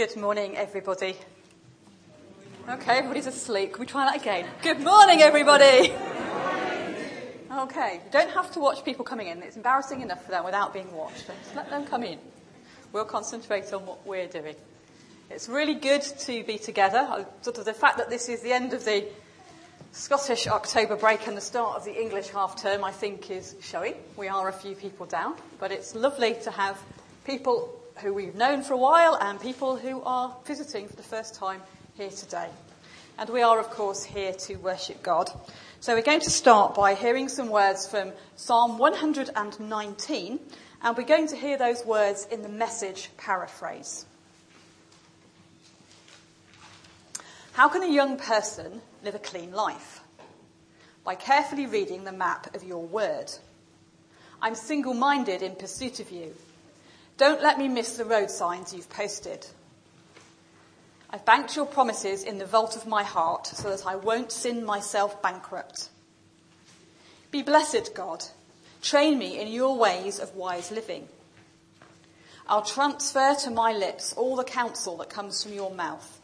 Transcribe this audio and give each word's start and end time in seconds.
Good 0.00 0.16
morning, 0.16 0.56
everybody. 0.56 1.14
Okay, 2.66 2.96
everybody's 2.96 3.26
asleep. 3.26 3.74
Can 3.74 3.80
we 3.80 3.86
try 3.86 4.06
that 4.06 4.18
again? 4.18 4.46
Good 4.62 4.80
morning, 4.80 5.20
everybody. 5.20 5.92
Okay, 7.52 8.00
you 8.02 8.10
don't 8.10 8.30
have 8.30 8.50
to 8.52 8.60
watch 8.60 8.82
people 8.82 9.04
coming 9.04 9.26
in. 9.26 9.42
It's 9.42 9.56
embarrassing 9.56 10.00
enough 10.00 10.24
for 10.24 10.30
them 10.30 10.46
without 10.46 10.72
being 10.72 10.90
watched. 10.96 11.26
Just 11.26 11.54
let 11.54 11.68
them 11.68 11.84
come 11.84 12.02
in. 12.02 12.18
We'll 12.94 13.04
concentrate 13.04 13.70
on 13.74 13.84
what 13.84 14.06
we're 14.06 14.26
doing. 14.26 14.54
It's 15.28 15.50
really 15.50 15.74
good 15.74 16.00
to 16.00 16.44
be 16.44 16.56
together. 16.56 17.00
Uh, 17.00 17.24
sort 17.42 17.58
of 17.58 17.66
the 17.66 17.74
fact 17.74 17.98
that 17.98 18.08
this 18.08 18.30
is 18.30 18.40
the 18.40 18.54
end 18.54 18.72
of 18.72 18.86
the 18.86 19.04
Scottish 19.92 20.46
October 20.46 20.96
break 20.96 21.26
and 21.26 21.36
the 21.36 21.42
start 21.42 21.76
of 21.76 21.84
the 21.84 22.00
English 22.00 22.28
half 22.28 22.56
term, 22.62 22.84
I 22.84 22.90
think, 22.90 23.30
is 23.30 23.54
showing. 23.60 23.96
We 24.16 24.28
are 24.28 24.48
a 24.48 24.52
few 24.54 24.74
people 24.74 25.04
down, 25.04 25.34
but 25.58 25.70
it's 25.70 25.94
lovely 25.94 26.36
to 26.44 26.50
have 26.50 26.78
people 27.26 27.79
who 28.00 28.14
we've 28.14 28.34
known 28.34 28.62
for 28.62 28.74
a 28.74 28.78
while 28.78 29.14
and 29.20 29.40
people 29.40 29.76
who 29.76 30.02
are 30.02 30.34
visiting 30.46 30.88
for 30.88 30.96
the 30.96 31.02
first 31.02 31.34
time 31.34 31.60
here 31.96 32.10
today. 32.10 32.48
And 33.18 33.28
we 33.28 33.42
are, 33.42 33.60
of 33.60 33.68
course, 33.70 34.02
here 34.02 34.32
to 34.32 34.56
worship 34.56 35.02
God. 35.02 35.30
So 35.80 35.94
we're 35.94 36.02
going 36.02 36.20
to 36.20 36.30
start 36.30 36.74
by 36.74 36.94
hearing 36.94 37.28
some 37.28 37.50
words 37.50 37.86
from 37.86 38.12
Psalm 38.36 38.78
119, 38.78 40.40
and 40.82 40.96
we're 40.96 41.04
going 41.04 41.28
to 41.28 41.36
hear 41.36 41.58
those 41.58 41.84
words 41.84 42.26
in 42.30 42.40
the 42.42 42.48
message 42.48 43.10
paraphrase. 43.18 44.06
How 47.52 47.68
can 47.68 47.82
a 47.82 47.92
young 47.92 48.16
person 48.16 48.80
live 49.04 49.14
a 49.14 49.18
clean 49.18 49.52
life? 49.52 50.00
By 51.04 51.16
carefully 51.16 51.66
reading 51.66 52.04
the 52.04 52.12
map 52.12 52.54
of 52.54 52.64
your 52.64 52.86
word. 52.86 53.30
I'm 54.40 54.54
single 54.54 54.94
minded 54.94 55.42
in 55.42 55.56
pursuit 55.56 56.00
of 56.00 56.10
you. 56.10 56.34
Don't 57.20 57.42
let 57.42 57.58
me 57.58 57.68
miss 57.68 57.98
the 57.98 58.06
road 58.06 58.30
signs 58.30 58.72
you've 58.72 58.88
posted. 58.88 59.46
I've 61.10 61.26
banked 61.26 61.54
your 61.54 61.66
promises 61.66 62.22
in 62.22 62.38
the 62.38 62.46
vault 62.46 62.76
of 62.76 62.86
my 62.86 63.02
heart 63.02 63.46
so 63.46 63.68
that 63.68 63.84
I 63.86 63.96
won't 63.96 64.32
sin 64.32 64.64
myself 64.64 65.20
bankrupt. 65.20 65.90
Be 67.30 67.42
blessed, 67.42 67.94
God. 67.94 68.24
Train 68.80 69.18
me 69.18 69.38
in 69.38 69.48
your 69.48 69.76
ways 69.76 70.18
of 70.18 70.34
wise 70.34 70.70
living. 70.70 71.08
I'll 72.48 72.62
transfer 72.62 73.34
to 73.40 73.50
my 73.50 73.72
lips 73.74 74.14
all 74.14 74.34
the 74.34 74.42
counsel 74.42 74.96
that 74.96 75.10
comes 75.10 75.42
from 75.42 75.52
your 75.52 75.74
mouth. 75.74 76.22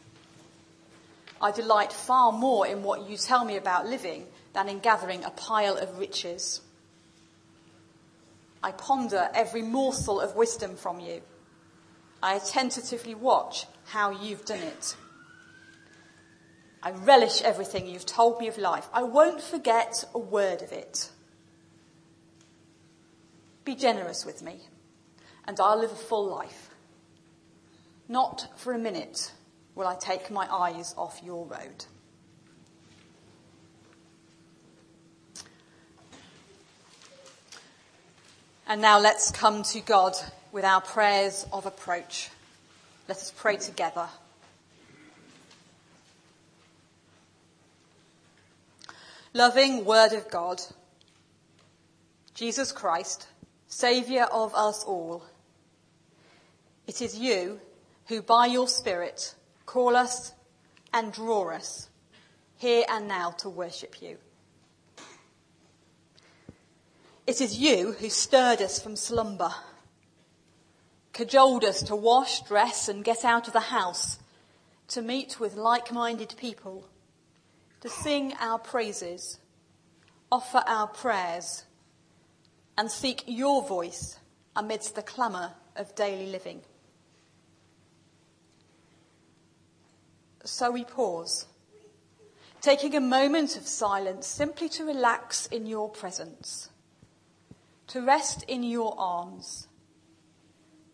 I 1.42 1.50
delight 1.50 1.92
far 1.92 2.32
more 2.32 2.66
in 2.66 2.82
what 2.82 3.06
you 3.06 3.18
tell 3.18 3.44
me 3.44 3.58
about 3.58 3.86
living 3.86 4.24
than 4.54 4.70
in 4.70 4.78
gathering 4.78 5.24
a 5.24 5.30
pile 5.30 5.76
of 5.76 5.98
riches. 5.98 6.62
I 8.66 8.72
ponder 8.72 9.30
every 9.32 9.62
morsel 9.62 10.20
of 10.20 10.34
wisdom 10.34 10.74
from 10.74 10.98
you. 10.98 11.22
I 12.20 12.34
attentively 12.34 13.14
watch 13.14 13.64
how 13.84 14.10
you've 14.10 14.44
done 14.44 14.58
it. 14.58 14.96
I 16.82 16.90
relish 16.90 17.42
everything 17.42 17.86
you've 17.86 18.06
told 18.06 18.40
me 18.40 18.48
of 18.48 18.58
life. 18.58 18.88
I 18.92 19.04
won't 19.04 19.40
forget 19.40 20.02
a 20.12 20.18
word 20.18 20.62
of 20.62 20.72
it. 20.72 21.12
Be 23.64 23.76
generous 23.76 24.26
with 24.26 24.42
me, 24.42 24.62
and 25.44 25.60
I'll 25.60 25.78
live 25.78 25.92
a 25.92 25.94
full 25.94 26.26
life. 26.26 26.70
Not 28.08 28.48
for 28.56 28.72
a 28.72 28.78
minute 28.80 29.32
will 29.76 29.86
I 29.86 29.94
take 29.94 30.28
my 30.28 30.52
eyes 30.52 30.92
off 30.98 31.20
your 31.22 31.46
road. 31.46 31.84
And 38.68 38.80
now 38.80 38.98
let's 38.98 39.30
come 39.30 39.62
to 39.62 39.80
God 39.80 40.14
with 40.50 40.64
our 40.64 40.80
prayers 40.80 41.46
of 41.52 41.66
approach. 41.66 42.30
Let 43.06 43.16
us 43.18 43.32
pray 43.36 43.58
together. 43.58 44.08
Loving 49.32 49.84
Word 49.84 50.14
of 50.14 50.28
God, 50.30 50.60
Jesus 52.34 52.72
Christ, 52.72 53.28
Saviour 53.68 54.24
of 54.32 54.52
us 54.54 54.82
all, 54.82 55.22
it 56.88 57.00
is 57.00 57.16
you 57.16 57.60
who 58.06 58.20
by 58.20 58.46
your 58.46 58.66
Spirit 58.66 59.34
call 59.64 59.94
us 59.94 60.32
and 60.92 61.12
draw 61.12 61.50
us 61.50 61.88
here 62.56 62.84
and 62.88 63.06
now 63.06 63.30
to 63.30 63.48
worship 63.48 64.02
you. 64.02 64.16
It 67.26 67.40
is 67.40 67.58
you 67.58 67.92
who 67.98 68.08
stirred 68.08 68.62
us 68.62 68.80
from 68.80 68.94
slumber, 68.94 69.52
cajoled 71.12 71.64
us 71.64 71.82
to 71.82 71.96
wash, 71.96 72.42
dress, 72.42 72.88
and 72.88 73.02
get 73.02 73.24
out 73.24 73.48
of 73.48 73.52
the 73.52 73.58
house, 73.58 74.20
to 74.88 75.02
meet 75.02 75.40
with 75.40 75.56
like 75.56 75.90
minded 75.90 76.36
people, 76.38 76.88
to 77.80 77.88
sing 77.88 78.32
our 78.38 78.60
praises, 78.60 79.40
offer 80.30 80.62
our 80.68 80.86
prayers, 80.86 81.64
and 82.78 82.92
seek 82.92 83.24
your 83.26 83.66
voice 83.66 84.20
amidst 84.54 84.94
the 84.94 85.02
clamour 85.02 85.54
of 85.74 85.96
daily 85.96 86.26
living. 86.26 86.60
So 90.44 90.70
we 90.70 90.84
pause, 90.84 91.46
taking 92.60 92.94
a 92.94 93.00
moment 93.00 93.56
of 93.56 93.66
silence 93.66 94.28
simply 94.28 94.68
to 94.68 94.84
relax 94.84 95.46
in 95.46 95.66
your 95.66 95.88
presence 95.88 96.68
to 97.88 98.00
rest 98.00 98.42
in 98.48 98.62
your 98.62 98.94
arms, 98.98 99.68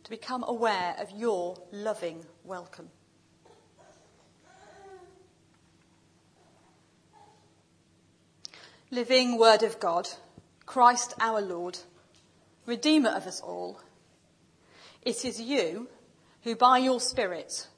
to 0.05 0.11
become 0.11 0.45
aware 0.47 0.95
of 0.99 1.11
your 1.11 1.57
loving 1.71 2.25
welcome. 2.45 2.91
Living 8.91 9.39
Word 9.39 9.63
of 9.63 9.81
God, 9.81 10.07
Christ 10.67 11.15
our 11.19 11.41
Lord, 11.41 11.79
Redeemer 12.67 13.11
of 13.11 13.27
us 13.27 13.41
all, 13.41 13.81
it 15.01 15.25
is 15.25 15.41
you 15.41 15.89
who 16.43 16.55
by 16.55 16.79
your 16.79 17.01
Spirit 17.01 17.69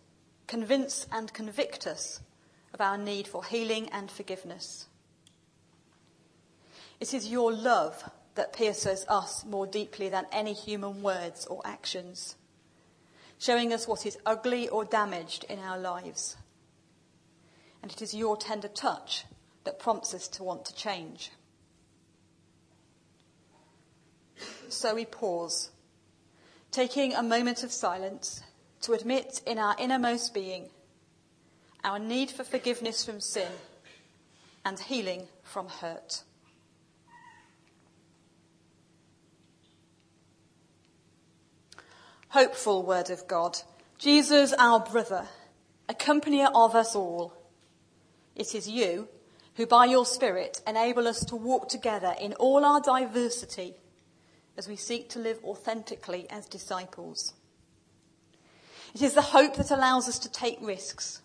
convince 0.47 1.07
and 1.13 1.33
convict 1.33 1.87
us 1.87 2.21
of 2.75 2.81
our 2.81 2.99
need 2.99 3.29
for 3.29 3.45
healing 3.45 3.89
and 3.91 4.11
forgiveness. 4.11 4.87
It 7.01 7.15
is 7.15 7.29
your 7.29 7.53
love 7.53 8.11
that 8.35 8.53
pierces 8.53 9.05
us 9.09 9.45
more 9.45 9.67
deeply 9.67 10.09
than 10.09 10.27
any 10.33 10.53
human 10.53 11.03
words 11.03 11.47
or 11.47 11.61
actions, 11.65 12.37
showing 13.39 13.73
us 13.73 13.87
what 13.87 14.07
is 14.07 14.19
ugly 14.27 14.69
or 14.69 14.85
damaged 14.85 15.45
in 15.49 15.59
our 15.61 15.79
lives. 15.79 16.37
And 17.83 17.93
it 17.93 18.03
is 18.03 18.15
your 18.15 18.37
tender 18.37 18.69
touch 18.69 19.25
that 19.65 19.79
prompts 19.79 20.15
us 20.15 20.29
to 20.29 20.43
want 20.43 20.65
to 20.67 20.75
change. 20.75 21.31
So 24.69 24.95
we 24.95 25.05
pause, 25.05 25.71
taking 26.71 27.15
a 27.15 27.23
moment 27.23 27.63
of 27.63 27.71
silence 27.71 28.43
to 28.83 28.93
admit 28.93 29.41
in 29.47 29.59
our 29.59 29.77
innermost 29.79 30.35
being 30.35 30.69
our 31.85 31.99
need 31.99 32.31
for 32.31 32.45
forgiveness 32.45 33.05
from 33.05 33.21
sin 33.21 33.53
and 34.65 34.79
healing 34.81 35.29
from 35.43 35.69
hurt. 35.69 36.23
Hopeful 42.35 42.83
word 42.83 43.11
of 43.11 43.29
God. 43.29 43.57
Jesus, 43.97 44.53
our 44.59 44.81
brother, 44.81 45.29
accompanier 45.89 46.49
of 46.53 46.75
us 46.75 46.97
all. 46.97 47.33
It 48.35 48.57
is 48.57 48.69
you 48.69 49.07
who 49.55 49.67
by 49.67 49.85
your 49.85 50.05
Spirit 50.05 50.61
enable 50.67 51.07
us 51.07 51.25
to 51.27 51.37
walk 51.37 51.69
together 51.69 52.13
in 52.21 52.33
all 52.33 52.65
our 52.65 52.81
diversity 52.81 53.75
as 54.59 54.67
we 54.67 54.75
seek 54.75 55.09
to 55.11 55.21
live 55.21 55.39
authentically 55.45 56.27
as 56.29 56.47
disciples. 56.47 57.35
It 58.97 59.03
is 59.03 59.15
the 59.15 59.23
hope 59.23 59.55
that 59.55 59.71
allows 59.71 60.09
us 60.09 60.19
to 60.19 60.29
take 60.29 60.59
risks, 60.61 61.23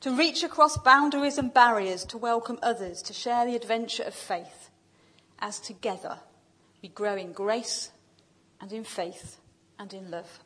to 0.00 0.10
reach 0.10 0.42
across 0.42 0.76
boundaries 0.76 1.38
and 1.38 1.54
barriers 1.54 2.04
to 2.06 2.18
welcome 2.18 2.58
others 2.64 3.00
to 3.02 3.12
share 3.12 3.46
the 3.46 3.54
adventure 3.54 4.02
of 4.02 4.14
faith 4.14 4.70
as 5.38 5.60
together 5.60 6.18
we 6.82 6.88
grow 6.88 7.14
in 7.14 7.30
grace 7.30 7.92
and 8.60 8.72
in 8.72 8.82
faith 8.82 9.38
and 9.82 9.92
in 9.92 10.10
love. 10.12 10.41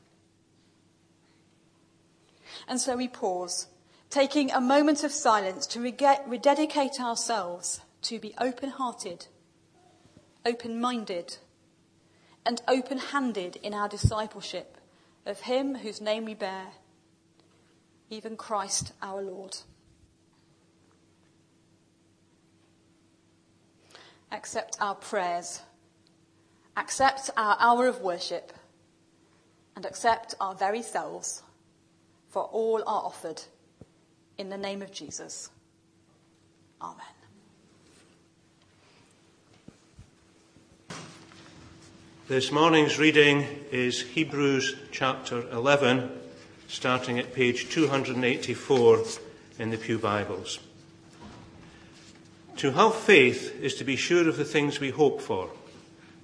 And 2.69 2.81
so 2.81 2.97
we 2.97 3.09
pause, 3.09 3.69
taking 4.11 4.51
a 4.51 4.61
moment 4.61 5.05
of 5.05 5.13
silence 5.13 5.67
to 5.69 5.81
rededicate 5.81 7.01
ourselves 7.01 7.81
to 8.03 8.19
be 8.19 8.35
open 8.39 8.71
hearted, 8.71 9.27
open 10.45 10.81
minded, 10.81 11.39
and 12.45 12.63
open 12.69 12.99
handed 12.99 13.57
in 13.57 13.75
our 13.75 13.89
discipleship 13.89 14.79
of 15.25 15.41
Him 15.41 15.77
whose 15.77 16.01
name 16.01 16.25
we 16.25 16.35
bear, 16.35 16.69
even 18.11 18.37
Christ 18.37 18.93
our 19.03 19.23
Lord. 19.23 19.57
Accept 24.31 24.77
our 24.81 24.95
prayers. 24.95 25.63
Accept 26.77 27.31
our 27.37 27.57
hour 27.59 27.87
of 27.87 28.01
worship 28.01 28.53
and 29.75 29.87
accept 29.87 30.35
our 30.41 30.55
very 30.55 30.83
selves 30.83 31.43
for 32.37 32.51
all 32.53 32.83
are 32.87 33.03
offered. 33.03 33.41
In 34.37 34.51
the 34.51 34.59
name 34.59 34.83
of 34.83 34.93
Jesus. 34.93 35.49
Amen. 36.83 36.99
This 42.29 42.53
morning's 42.53 42.99
reading 42.99 43.65
is 43.73 44.03
Hebrews 44.03 44.77
chapter 44.93 45.49
11, 45.51 46.11
starting 46.69 47.19
at 47.19 47.33
page 47.33 47.71
284 47.71 49.05
in 49.59 49.71
the 49.71 49.79
Pew 49.79 49.99
Bibles. 49.99 50.59
To 52.59 52.73
have 52.73 52.95
faith 52.95 53.59
is 53.63 53.77
to 53.77 53.85
be 53.85 53.97
sure 53.97 54.29
of 54.29 54.37
the 54.37 54.45
things 54.45 54.79
we 54.79 54.91
hope 54.91 55.23
for, 55.23 55.49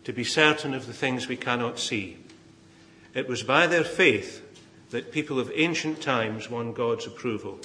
to 0.05 0.12
be 0.12 0.25
certain 0.25 0.75
of 0.75 0.87
the 0.87 0.93
things 0.93 1.26
we 1.26 1.38
cannot 1.38 1.79
see. 1.79 2.19
It 3.15 3.26
was 3.26 3.43
by 3.43 3.67
their 3.67 3.82
faith 3.82 4.51
that 4.93 5.12
people 5.12 5.41
of 5.41 5.50
ancient 5.55 6.00
times 6.00 6.49
won 6.49 6.73
God's 6.73 7.06
approval. 7.06 7.59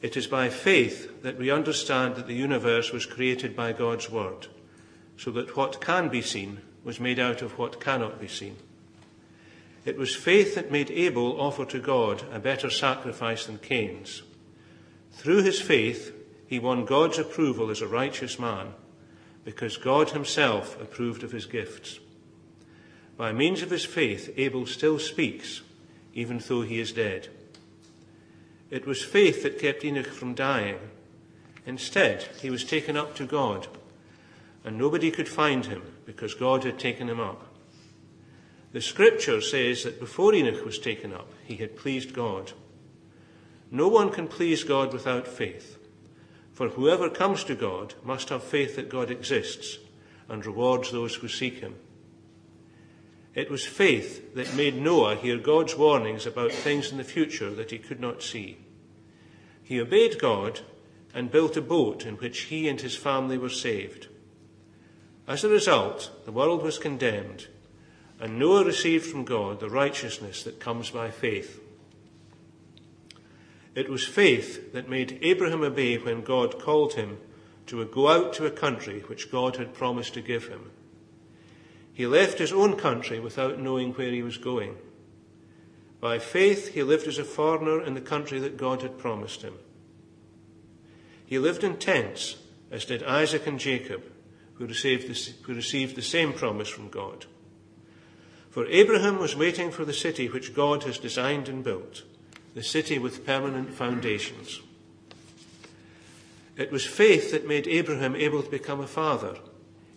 It 0.00 0.16
is 0.16 0.26
by 0.26 0.48
faith 0.48 1.22
that 1.22 1.38
we 1.38 1.50
understand 1.50 2.16
that 2.16 2.26
the 2.26 2.34
universe 2.34 2.90
was 2.90 3.06
created 3.06 3.54
by 3.54 3.72
God's 3.72 4.10
Word, 4.10 4.48
so 5.16 5.30
that 5.32 5.56
what 5.56 5.80
can 5.80 6.08
be 6.08 6.22
seen 6.22 6.60
was 6.82 6.98
made 6.98 7.20
out 7.20 7.42
of 7.42 7.58
what 7.58 7.80
cannot 7.80 8.20
be 8.20 8.26
seen. 8.26 8.56
It 9.84 9.96
was 9.96 10.14
faith 10.14 10.54
that 10.54 10.72
made 10.72 10.90
Abel 10.90 11.40
offer 11.40 11.64
to 11.66 11.78
God 11.78 12.24
a 12.32 12.38
better 12.38 12.70
sacrifice 12.70 13.46
than 13.46 13.58
Cain's. 13.58 14.22
Through 15.12 15.42
his 15.42 15.60
faith, 15.60 16.12
he 16.46 16.58
won 16.58 16.84
God's 16.84 17.18
approval 17.18 17.70
as 17.70 17.80
a 17.80 17.88
righteous 17.88 18.38
man, 18.38 18.74
because 19.44 19.76
God 19.76 20.10
himself 20.10 20.80
approved 20.80 21.24
of 21.24 21.32
his 21.32 21.46
gifts. 21.46 21.98
By 23.16 23.32
means 23.32 23.62
of 23.62 23.70
his 23.70 23.84
faith, 23.84 24.32
Abel 24.36 24.66
still 24.66 24.98
speaks, 24.98 25.62
even 26.14 26.38
though 26.38 26.62
he 26.62 26.78
is 26.80 26.92
dead. 26.92 27.28
It 28.70 28.86
was 28.86 29.04
faith 29.04 29.42
that 29.42 29.58
kept 29.58 29.84
Enoch 29.84 30.06
from 30.06 30.34
dying. 30.34 30.78
Instead, 31.66 32.22
he 32.40 32.50
was 32.50 32.64
taken 32.64 32.96
up 32.96 33.14
to 33.16 33.26
God, 33.26 33.68
and 34.64 34.78
nobody 34.78 35.10
could 35.10 35.28
find 35.28 35.66
him 35.66 35.82
because 36.06 36.34
God 36.34 36.64
had 36.64 36.78
taken 36.78 37.08
him 37.08 37.20
up. 37.20 37.46
The 38.72 38.80
scripture 38.80 39.40
says 39.40 39.84
that 39.84 40.00
before 40.00 40.34
Enoch 40.34 40.64
was 40.64 40.78
taken 40.78 41.12
up, 41.12 41.32
he 41.44 41.56
had 41.56 41.76
pleased 41.76 42.14
God. 42.14 42.52
No 43.70 43.88
one 43.88 44.10
can 44.10 44.28
please 44.28 44.64
God 44.64 44.92
without 44.92 45.28
faith, 45.28 45.78
for 46.52 46.68
whoever 46.68 47.10
comes 47.10 47.44
to 47.44 47.54
God 47.54 47.94
must 48.02 48.30
have 48.30 48.42
faith 48.42 48.76
that 48.76 48.88
God 48.88 49.10
exists 49.10 49.78
and 50.28 50.44
rewards 50.44 50.90
those 50.90 51.16
who 51.16 51.28
seek 51.28 51.60
him. 51.60 51.74
It 53.34 53.50
was 53.50 53.64
faith 53.64 54.34
that 54.34 54.54
made 54.54 54.76
Noah 54.76 55.16
hear 55.16 55.38
God's 55.38 55.76
warnings 55.76 56.26
about 56.26 56.52
things 56.52 56.92
in 56.92 56.98
the 56.98 57.04
future 57.04 57.50
that 57.50 57.70
he 57.70 57.78
could 57.78 58.00
not 58.00 58.22
see. 58.22 58.58
He 59.62 59.80
obeyed 59.80 60.18
God 60.18 60.60
and 61.14 61.30
built 61.30 61.56
a 61.56 61.62
boat 61.62 62.04
in 62.04 62.16
which 62.16 62.42
he 62.42 62.68
and 62.68 62.80
his 62.80 62.96
family 62.96 63.38
were 63.38 63.48
saved. 63.48 64.08
As 65.26 65.44
a 65.44 65.48
result, 65.48 66.10
the 66.24 66.32
world 66.32 66.62
was 66.62 66.78
condemned, 66.78 67.46
and 68.20 68.38
Noah 68.38 68.64
received 68.64 69.06
from 69.06 69.24
God 69.24 69.60
the 69.60 69.70
righteousness 69.70 70.42
that 70.42 70.60
comes 70.60 70.90
by 70.90 71.10
faith. 71.10 71.60
It 73.74 73.88
was 73.88 74.06
faith 74.06 74.74
that 74.74 74.90
made 74.90 75.18
Abraham 75.22 75.62
obey 75.62 75.96
when 75.96 76.22
God 76.22 76.60
called 76.60 76.94
him 76.94 77.18
to 77.66 77.82
go 77.86 78.08
out 78.08 78.34
to 78.34 78.46
a 78.46 78.50
country 78.50 79.00
which 79.06 79.30
God 79.30 79.56
had 79.56 79.72
promised 79.72 80.12
to 80.14 80.20
give 80.20 80.48
him. 80.48 80.70
He 81.92 82.06
left 82.06 82.38
his 82.38 82.52
own 82.52 82.76
country 82.76 83.20
without 83.20 83.58
knowing 83.58 83.92
where 83.92 84.10
he 84.10 84.22
was 84.22 84.38
going. 84.38 84.76
By 86.00 86.18
faith, 86.18 86.74
he 86.74 86.82
lived 86.82 87.06
as 87.06 87.18
a 87.18 87.24
foreigner 87.24 87.82
in 87.82 87.94
the 87.94 88.00
country 88.00 88.38
that 88.40 88.56
God 88.56 88.82
had 88.82 88.98
promised 88.98 89.42
him. 89.42 89.54
He 91.26 91.38
lived 91.38 91.62
in 91.62 91.76
tents, 91.76 92.36
as 92.70 92.84
did 92.84 93.02
Isaac 93.02 93.46
and 93.46 93.60
Jacob, 93.60 94.02
who 94.54 94.66
received, 94.66 95.08
the, 95.08 95.32
who 95.42 95.54
received 95.54 95.94
the 95.94 96.02
same 96.02 96.32
promise 96.32 96.68
from 96.68 96.88
God. 96.88 97.26
For 98.50 98.66
Abraham 98.66 99.18
was 99.18 99.36
waiting 99.36 99.70
for 99.70 99.84
the 99.84 99.94
city 99.94 100.28
which 100.28 100.54
God 100.54 100.82
has 100.84 100.98
designed 100.98 101.48
and 101.48 101.62
built, 101.62 102.02
the 102.54 102.62
city 102.62 102.98
with 102.98 103.24
permanent 103.24 103.72
foundations. 103.72 104.60
It 106.56 106.70
was 106.70 106.84
faith 106.84 107.30
that 107.30 107.48
made 107.48 107.66
Abraham 107.66 108.14
able 108.14 108.42
to 108.42 108.50
become 108.50 108.80
a 108.80 108.86
father, 108.86 109.36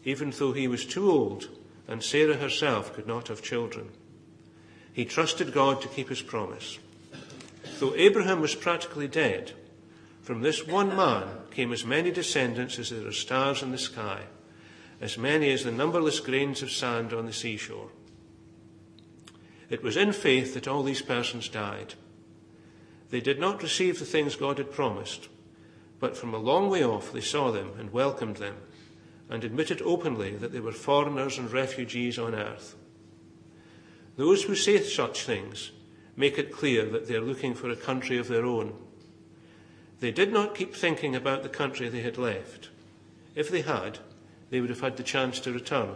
even 0.06 0.31
though 0.31 0.53
he 0.53 0.68
was 0.68 0.86
too 0.86 1.09
old 1.09 1.50
and 1.88 2.04
Sarah 2.04 2.38
herself 2.38 2.94
could 2.94 3.08
not 3.08 3.28
have 3.28 3.42
children. 3.42 3.90
He 4.94 5.06
trusted 5.06 5.54
God 5.54 5.82
to 5.82 5.88
keep 5.88 6.10
his 6.10 6.22
promise. 6.22 6.80
Though 7.80 7.96
Abraham 7.96 8.42
was 8.42 8.56
practically 8.56 9.08
dead, 9.08 9.52
from 10.22 10.42
this 10.42 10.66
one 10.66 10.96
man 10.96 11.28
came 11.52 11.72
as 11.72 11.86
many 11.86 12.12
descendants 12.12 12.80
as 12.80 12.90
there 12.90 13.08
are 13.08 13.12
stars 13.12 13.62
in 13.62 13.72
the 13.72 13.78
sky, 13.78 14.24
as 15.02 15.18
many 15.18 15.52
as 15.52 15.64
the 15.64 15.72
numberless 15.72 16.20
grains 16.20 16.62
of 16.62 16.72
sand 16.72 17.14
on 17.14 17.26
the 17.26 17.34
seashore. 17.34 17.90
It 19.70 19.84
was 19.84 19.98
in 19.98 20.14
faith 20.14 20.54
that 20.54 20.68
all 20.68 20.84
these 20.84 21.02
persons 21.02 21.50
died. 21.50 21.96
They 23.10 23.20
did 23.20 23.40
not 23.40 23.62
receive 23.62 24.00
the 24.00 24.06
things 24.06 24.36
God 24.36 24.58
had 24.58 24.72
promised, 24.72 25.28
but 26.00 26.18
from 26.18 26.34
a 26.34 26.40
long 26.40 26.70
way 26.70 26.84
off 26.84 27.12
they 27.12 27.22
saw 27.22 27.52
them 27.52 27.74
and 27.78 27.92
welcomed 27.92 28.38
them 28.38 28.56
and 29.30 29.44
admitted 29.44 29.81
openly 29.81 30.36
that 30.36 30.51
they 30.51 30.60
were 30.60 30.72
foreigners 30.72 31.38
and 31.38 31.51
refugees 31.51 32.19
on 32.19 32.36
earth. 32.36 32.75
Those 34.18 34.44
who 34.44 34.56
say 34.56 34.81
such 34.81 35.24
things 35.24 35.72
make 36.16 36.38
it 36.38 36.51
clear 36.51 36.86
that 36.86 37.07
they 37.07 37.16
are 37.16 37.22
looking 37.22 37.54
for 37.54 37.69
a 37.69 37.75
country 37.75 38.18
of 38.18 38.27
their 38.27 38.45
own. 38.45 38.74
They 40.00 40.12
did 40.12 40.31
not 40.31 40.56
keep 40.56 40.75
thinking 40.75 41.16
about 41.16 41.44
the 41.44 41.50
country 41.50 41.89
they 41.89 42.01
had 42.01 42.18
left. 42.18 42.69
If 43.33 43.50
they 43.50 43.62
had, 43.62 44.00
they 44.50 44.62
would 44.62 44.69
have 44.69 44.81
had 44.81 44.98
the 44.98 45.04
chance 45.04 45.39
to 45.42 45.51
return. 45.51 45.95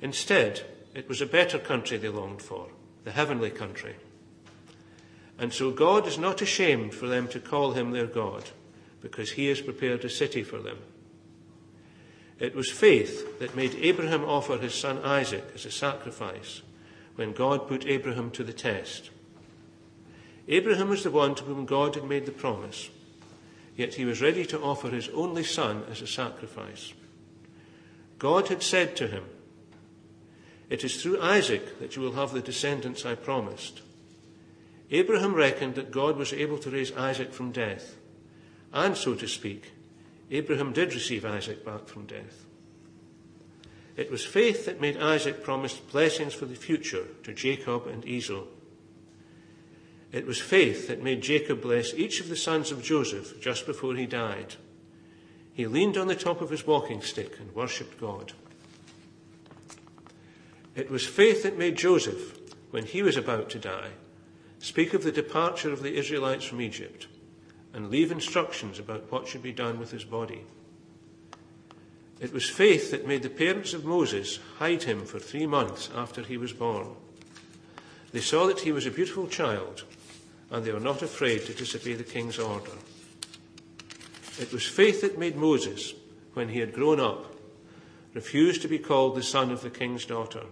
Instead, 0.00 0.62
it 0.94 1.08
was 1.08 1.20
a 1.20 1.26
better 1.26 1.58
country 1.58 1.98
they 1.98 2.08
longed 2.08 2.40
for, 2.40 2.68
the 3.04 3.10
heavenly 3.10 3.50
country. 3.50 3.96
And 5.38 5.52
so 5.52 5.70
God 5.70 6.06
is 6.06 6.18
not 6.18 6.40
ashamed 6.40 6.94
for 6.94 7.06
them 7.06 7.28
to 7.28 7.40
call 7.40 7.72
him 7.72 7.90
their 7.90 8.06
God, 8.06 8.44
because 9.02 9.32
he 9.32 9.48
has 9.48 9.60
prepared 9.60 10.04
a 10.04 10.10
city 10.10 10.42
for 10.42 10.58
them. 10.58 10.78
It 12.38 12.54
was 12.54 12.70
faith 12.70 13.38
that 13.38 13.56
made 13.56 13.74
Abraham 13.76 14.24
offer 14.24 14.58
his 14.58 14.74
son 14.74 14.98
Isaac 14.98 15.44
as 15.54 15.64
a 15.64 15.70
sacrifice 15.70 16.62
when 17.14 17.32
God 17.32 17.66
put 17.66 17.86
Abraham 17.86 18.30
to 18.32 18.44
the 18.44 18.52
test. 18.52 19.10
Abraham 20.48 20.90
was 20.90 21.02
the 21.02 21.10
one 21.10 21.34
to 21.34 21.44
whom 21.44 21.64
God 21.64 21.94
had 21.94 22.04
made 22.04 22.26
the 22.26 22.32
promise, 22.32 22.90
yet 23.74 23.94
he 23.94 24.04
was 24.04 24.20
ready 24.20 24.44
to 24.46 24.60
offer 24.60 24.90
his 24.90 25.08
only 25.10 25.44
son 25.44 25.82
as 25.90 26.02
a 26.02 26.06
sacrifice. 26.06 26.92
God 28.18 28.48
had 28.48 28.62
said 28.62 28.96
to 28.96 29.08
him, 29.08 29.24
It 30.70 30.84
is 30.84 31.02
through 31.02 31.20
Isaac 31.20 31.78
that 31.80 31.96
you 31.96 32.02
will 32.02 32.12
have 32.12 32.32
the 32.32 32.40
descendants 32.40 33.04
I 33.04 33.14
promised. 33.14 33.80
Abraham 34.90 35.34
reckoned 35.34 35.74
that 35.74 35.90
God 35.90 36.16
was 36.16 36.32
able 36.32 36.58
to 36.58 36.70
raise 36.70 36.92
Isaac 36.92 37.32
from 37.32 37.50
death, 37.50 37.96
and, 38.72 38.96
so 38.96 39.14
to 39.14 39.26
speak, 39.26 39.72
Abraham 40.30 40.72
did 40.72 40.94
receive 40.94 41.24
Isaac 41.24 41.64
back 41.64 41.86
from 41.86 42.06
death. 42.06 42.44
It 43.96 44.10
was 44.10 44.24
faith 44.24 44.66
that 44.66 44.80
made 44.80 44.96
Isaac 44.98 45.42
promise 45.42 45.76
blessings 45.76 46.34
for 46.34 46.46
the 46.46 46.54
future 46.54 47.06
to 47.22 47.32
Jacob 47.32 47.86
and 47.86 48.04
Esau. 48.04 48.44
It 50.12 50.26
was 50.26 50.40
faith 50.40 50.88
that 50.88 51.02
made 51.02 51.22
Jacob 51.22 51.62
bless 51.62 51.94
each 51.94 52.20
of 52.20 52.28
the 52.28 52.36
sons 52.36 52.70
of 52.70 52.82
Joseph 52.82 53.40
just 53.40 53.66
before 53.66 53.94
he 53.94 54.06
died. 54.06 54.56
He 55.52 55.66
leaned 55.66 55.96
on 55.96 56.08
the 56.08 56.14
top 56.14 56.40
of 56.40 56.50
his 56.50 56.66
walking 56.66 57.00
stick 57.00 57.38
and 57.38 57.54
worshipped 57.54 57.98
God. 58.00 58.32
It 60.74 60.90
was 60.90 61.06
faith 61.06 61.42
that 61.44 61.56
made 61.56 61.76
Joseph, 61.76 62.38
when 62.70 62.84
he 62.84 63.02
was 63.02 63.16
about 63.16 63.48
to 63.50 63.58
die, 63.58 63.92
speak 64.58 64.92
of 64.92 65.04
the 65.04 65.12
departure 65.12 65.72
of 65.72 65.82
the 65.82 65.96
Israelites 65.96 66.44
from 66.44 66.60
Egypt 66.60 67.06
and 67.76 67.90
leave 67.90 68.10
instructions 68.10 68.78
about 68.78 69.12
what 69.12 69.28
should 69.28 69.42
be 69.42 69.52
done 69.52 69.78
with 69.78 69.90
his 69.90 70.02
body. 70.02 70.42
It 72.18 72.32
was 72.32 72.48
faith 72.48 72.90
that 72.90 73.06
made 73.06 73.22
the 73.22 73.28
parents 73.28 73.74
of 73.74 73.84
Moses 73.84 74.38
hide 74.58 74.84
him 74.84 75.04
for 75.04 75.18
three 75.18 75.46
months 75.46 75.90
after 75.94 76.22
he 76.22 76.38
was 76.38 76.54
born. 76.54 76.88
They 78.12 78.22
saw 78.22 78.46
that 78.46 78.60
he 78.60 78.72
was 78.72 78.86
a 78.86 78.90
beautiful 78.90 79.28
child, 79.28 79.84
and 80.50 80.64
they 80.64 80.72
were 80.72 80.80
not 80.80 81.02
afraid 81.02 81.44
to 81.44 81.52
disobey 81.52 81.92
the 81.92 82.02
king's 82.02 82.38
order. 82.38 82.72
It 84.40 84.54
was 84.54 84.64
faith 84.66 85.02
that 85.02 85.18
made 85.18 85.36
Moses, 85.36 85.92
when 86.32 86.48
he 86.48 86.60
had 86.60 86.72
grown 86.72 86.98
up, 86.98 87.34
refuse 88.14 88.58
to 88.60 88.68
be 88.68 88.78
called 88.78 89.16
the 89.16 89.22
son 89.22 89.50
of 89.50 89.60
the 89.60 89.68
king's 89.68 90.06
daughter. 90.06 90.44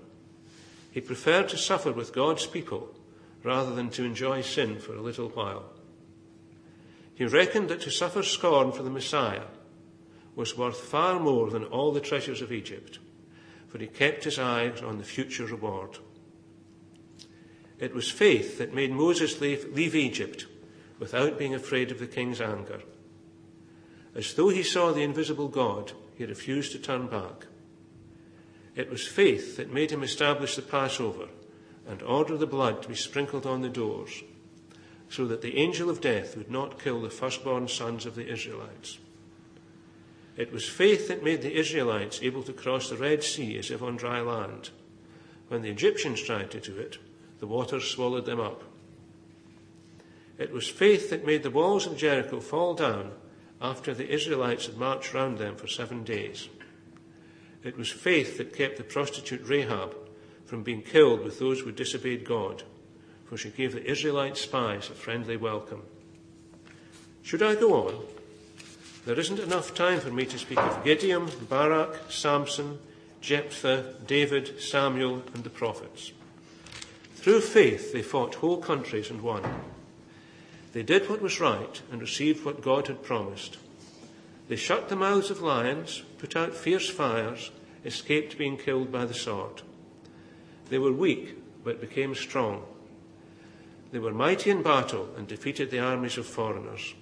He 0.91 1.01
preferred 1.01 1.49
to 1.49 1.57
suffer 1.57 1.91
with 1.91 2.13
God's 2.13 2.47
people 2.47 2.95
rather 3.43 3.75
than 3.75 3.89
to 3.91 4.05
enjoy 4.05 4.43
sin 4.43 4.79
for 4.79 4.95
a 4.95 5.01
little 5.01 5.31
while. 5.31 5.74
He 7.15 7.25
reckoned 7.25 7.69
that 7.69 7.81
to 7.83 7.91
suffer 7.91 8.23
scorn 8.23 8.73
for 8.73 8.83
the 8.83 8.91
Messiah 8.91 9.45
was 10.35 10.59
worth 10.59 10.81
far 10.81 11.21
more 11.21 11.51
than 11.51 11.65
all 11.65 11.93
the 11.93 12.01
treasures 12.01 12.43
of 12.43 12.53
Egypt, 12.53 12.99
for 13.69 13.79
he 13.79 13.87
kept 13.87 14.25
his 14.25 14.39
eyes 14.39 14.83
on 14.83 14.99
the 14.99 15.05
future 15.05 15.47
reward. 15.47 15.99
It 17.79 17.95
was 17.95 18.11
faith 18.11 18.59
that 18.59 18.75
made 18.75 18.93
Moses 18.93 19.41
leave, 19.41 19.73
leave 19.73 19.95
Egypt 19.95 20.47
without 20.99 21.39
being 21.39 21.55
afraid 21.55 21.91
of 21.91 21.99
the 21.99 22.07
king's 22.07 22.41
anger. 22.41 22.81
As 24.15 24.35
though 24.35 24.49
he 24.49 24.63
saw 24.63 24.93
the 24.93 25.03
invisible 25.03 25.49
God, 25.49 25.93
he 26.17 26.25
refused 26.25 26.73
to 26.73 26.79
turn 26.79 27.07
back. 27.07 27.47
It 28.77 28.91
was 28.91 29.07
faith 29.07 29.57
that 29.57 29.73
made 29.73 29.91
him 29.91 30.03
establish 30.03 30.57
the 30.57 30.63
Passover 30.63 31.29
and 31.87 32.03
order 32.03 32.37
the 32.37 32.47
blood 32.47 32.83
to 32.83 32.89
be 32.89 32.95
sprinkled 32.95 33.47
on 33.47 33.63
the 33.63 33.69
doors, 33.69 34.23
so 35.09 35.27
that 35.27 35.43
the 35.43 35.57
angel 35.57 35.91
of 35.91 36.01
death 36.01 36.37
would 36.37 36.51
not 36.51 36.83
kill 36.83 37.01
the 37.01 37.11
firstborn 37.11 37.69
sons 37.69 38.07
of 38.07 38.15
the 38.15 38.27
Israelites. 38.27 38.99
It 40.37 40.53
was 40.53 40.69
faith 40.69 41.09
that 41.09 41.23
made 41.23 41.43
the 41.43 41.57
Israelites 41.57 42.21
able 42.23 42.43
to 42.43 42.53
cross 42.53 42.91
the 42.91 42.97
Red 42.97 43.23
Sea 43.23 43.57
as 43.59 43.71
if 43.71 43.83
on 43.83 43.97
dry 43.97 44.21
land. 44.21 44.71
When 45.49 45.63
the 45.63 45.71
Egyptians 45.71 46.23
tried 46.23 46.51
to 46.51 46.61
do 46.61 46.77
it, 46.77 46.99
the 47.39 47.47
waters 47.47 47.85
swallowed 47.85 48.27
them 48.27 48.41
up. 48.41 48.65
It 50.39 50.53
was 50.53 50.69
faith 50.69 51.11
that 51.11 51.27
made 51.27 51.45
the 51.45 51.51
walls 51.51 51.87
of 51.87 51.97
Jericho 51.97 52.41
fall 52.41 52.75
down 52.75 53.13
after 53.61 53.95
the 53.95 54.13
Israelites 54.13 54.67
had 54.67 54.77
marched 54.77 55.15
round 55.15 55.39
them 55.39 55.55
for 55.55 55.69
seven 55.69 56.03
days. 56.03 56.49
It 57.63 57.79
was 57.79 57.91
faith 57.91 58.37
that 58.39 58.57
kept 58.57 58.77
the 58.77 58.85
prostitute 58.85 59.47
Rahab 59.47 59.95
from 60.45 60.63
being 60.63 60.83
killed 60.83 61.23
with 61.23 61.39
those 61.39 61.61
who 61.61 61.73
disobeyed 61.73 62.25
God, 62.25 62.65
for 63.27 63.37
she 63.37 63.51
gave 63.51 63.73
the 63.73 63.91
Israelite 63.91 64.37
spies 64.37 64.89
a 64.91 64.95
friendly 64.95 65.37
welcome. 65.37 65.83
Should 67.23 67.43
I 67.43 67.55
go 67.55 67.89
on? 67.89 68.05
There 69.07 69.19
isn't 69.19 69.39
enough 69.39 69.75
time 69.75 70.01
for 70.01 70.11
me 70.11 70.25
to 70.27 70.39
speak 70.39 70.59
of 70.59 70.85
Gideon, 70.85 71.29
Barak, 71.49 72.11
Samson, 72.11 72.79
Jephthah, 73.21 73.95
David, 74.07 74.61
Samuel, 74.61 75.23
and 75.35 75.45
the 75.45 75.51
prophets. 75.51 76.13
Through 77.17 77.41
faith, 77.41 77.93
they 77.93 78.03
fought 78.03 78.37
whole 78.37 78.59
countries 78.59 79.11
and 79.11 79.23
won. 79.23 79.43
They 80.75 80.83
did 80.83 81.09
what 81.09 81.23
was 81.23 81.41
right 81.41 81.81
and 81.91 82.01
received 82.01 82.45
what 82.45 82.61
God 82.61 82.89
had 82.89 83.03
promised. 83.03 83.59
They 84.49 84.57
shut 84.57 84.89
the 84.89 84.97
mouths 84.97 85.31
of 85.31 85.41
lions, 85.41 86.03
put 86.19 86.37
out 86.37 86.55
fierce 86.55 86.91
fires, 86.91 87.51
escaped 87.85 88.37
being 88.37 88.57
killed 88.57 88.93
by 88.93 89.05
the 89.07 89.15
sword. 89.15 89.63
They 90.69 90.79
were 90.79 90.93
weak, 90.93 91.37
but 91.65 91.81
became 91.81 92.15
strong. 92.15 92.65
They 93.95 94.01
were 94.01 94.13
mighty 94.13 94.51
in 94.51 94.65
battle 94.65 95.09
and 95.17 95.29
defeated 95.29 95.71
the 95.71 95.79
armies 95.79 96.19
of 96.19 96.27
foreigners. 96.27 96.95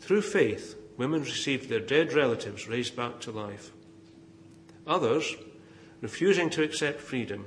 Through 0.00 0.22
faith, 0.22 0.74
women 0.96 1.22
received 1.22 1.68
their 1.68 1.78
dead 1.78 2.12
relatives 2.12 2.66
raised 2.66 2.96
back 2.96 3.20
to 3.20 3.30
life. 3.30 3.70
Others, 4.88 5.36
refusing 6.00 6.50
to 6.50 6.64
accept 6.64 7.00
freedom, 7.00 7.44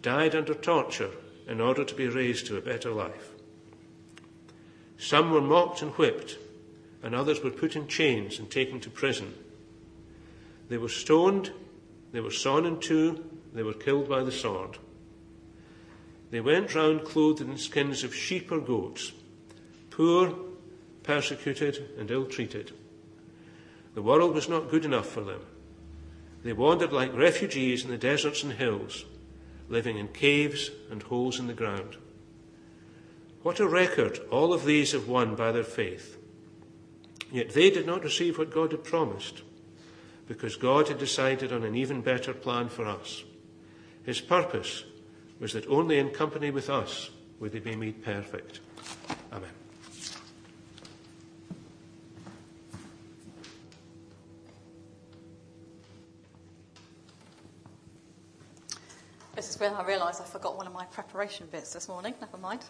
died 0.00 0.34
under 0.34 0.54
torture 0.54 1.10
in 1.46 1.60
order 1.60 1.84
to 1.84 1.94
be 1.94 2.08
raised 2.08 2.46
to 2.46 2.56
a 2.56 2.62
better 2.62 2.90
life. 2.90 3.32
Some 4.96 5.30
were 5.30 5.42
mocked 5.42 5.82
and 5.82 5.92
whipped, 5.92 6.38
and 7.02 7.14
others 7.14 7.42
were 7.42 7.50
put 7.50 7.76
in 7.76 7.88
chains 7.88 8.38
and 8.38 8.50
taken 8.50 8.80
to 8.80 8.88
prison. 8.88 9.34
They 10.70 10.78
were 10.78 10.88
stoned, 10.88 11.52
they 12.12 12.20
were 12.20 12.30
sawn 12.30 12.64
in 12.64 12.80
two, 12.80 13.22
they 13.52 13.62
were 13.62 13.74
killed 13.74 14.08
by 14.08 14.22
the 14.22 14.32
sword. 14.32 14.78
They 16.32 16.40
went 16.40 16.74
round 16.74 17.04
clothed 17.04 17.42
in 17.42 17.58
skins 17.58 18.02
of 18.04 18.14
sheep 18.14 18.50
or 18.50 18.58
goats, 18.58 19.12
poor, 19.90 20.34
persecuted, 21.02 21.90
and 21.98 22.10
ill 22.10 22.24
treated. 22.24 22.72
The 23.94 24.00
world 24.00 24.34
was 24.34 24.48
not 24.48 24.70
good 24.70 24.86
enough 24.86 25.06
for 25.06 25.20
them. 25.20 25.42
They 26.42 26.54
wandered 26.54 26.90
like 26.90 27.14
refugees 27.14 27.84
in 27.84 27.90
the 27.90 27.98
deserts 27.98 28.42
and 28.42 28.54
hills, 28.54 29.04
living 29.68 29.98
in 29.98 30.08
caves 30.08 30.70
and 30.90 31.02
holes 31.02 31.38
in 31.38 31.48
the 31.48 31.52
ground. 31.52 31.98
What 33.42 33.60
a 33.60 33.68
record 33.68 34.18
all 34.30 34.54
of 34.54 34.64
these 34.64 34.92
have 34.92 35.08
won 35.08 35.34
by 35.34 35.52
their 35.52 35.62
faith. 35.62 36.16
Yet 37.30 37.50
they 37.50 37.68
did 37.68 37.84
not 37.84 38.04
receive 38.04 38.38
what 38.38 38.50
God 38.50 38.72
had 38.72 38.84
promised, 38.84 39.42
because 40.26 40.56
God 40.56 40.88
had 40.88 40.98
decided 40.98 41.52
on 41.52 41.62
an 41.62 41.74
even 41.76 42.00
better 42.00 42.32
plan 42.32 42.70
for 42.70 42.86
us. 42.86 43.22
His 44.04 44.22
purpose 44.22 44.84
was 45.42 45.54
that 45.54 45.66
only 45.66 45.98
in 45.98 46.08
company 46.10 46.52
with 46.52 46.70
us 46.70 47.10
would 47.40 47.50
they 47.50 47.58
be 47.58 47.74
made 47.74 48.04
perfect. 48.04 48.60
Amen. 49.32 49.50
This 59.34 59.50
is 59.50 59.58
when 59.58 59.74
I 59.74 59.84
realised 59.84 60.22
I 60.22 60.26
forgot 60.26 60.56
one 60.56 60.68
of 60.68 60.72
my 60.72 60.84
preparation 60.84 61.48
bits 61.50 61.72
this 61.72 61.88
morning. 61.88 62.14
Never 62.20 62.38
mind. 62.38 62.60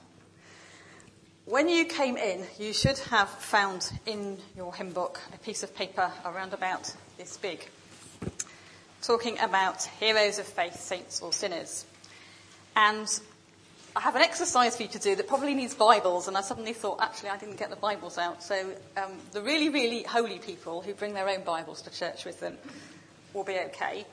When 1.44 1.68
you 1.68 1.84
came 1.84 2.16
in, 2.16 2.46
you 2.58 2.72
should 2.72 2.98
have 3.10 3.28
found 3.28 3.92
in 4.06 4.38
your 4.56 4.74
hymn 4.74 4.92
book 4.92 5.20
a 5.34 5.38
piece 5.38 5.62
of 5.62 5.76
paper 5.76 6.10
around 6.24 6.54
about 6.54 6.94
this 7.18 7.36
big 7.36 7.68
talking 9.02 9.38
about 9.40 9.82
heroes 9.98 10.38
of 10.38 10.46
faith, 10.46 10.80
saints 10.80 11.20
or 11.20 11.32
sinners. 11.34 11.84
And 12.76 13.08
I 13.94 14.00
have 14.00 14.16
an 14.16 14.22
exercise 14.22 14.76
for 14.76 14.84
you 14.84 14.88
to 14.90 14.98
do 14.98 15.14
that 15.16 15.28
probably 15.28 15.54
needs 15.54 15.74
Bibles, 15.74 16.26
and 16.26 16.36
I 16.36 16.40
suddenly 16.40 16.72
thought, 16.72 17.00
actually, 17.02 17.28
I 17.28 17.36
didn't 17.36 17.58
get 17.58 17.68
the 17.68 17.76
Bibles 17.76 18.16
out. 18.16 18.42
So 18.42 18.72
um, 18.96 19.12
the 19.32 19.42
really, 19.42 19.68
really 19.68 20.02
holy 20.02 20.38
people 20.38 20.80
who 20.80 20.94
bring 20.94 21.12
their 21.12 21.28
own 21.28 21.44
Bibles 21.44 21.82
to 21.82 21.90
church 21.90 22.24
with 22.24 22.40
them 22.40 22.56
will 23.34 23.44
be 23.44 23.58
okay. 23.58 24.06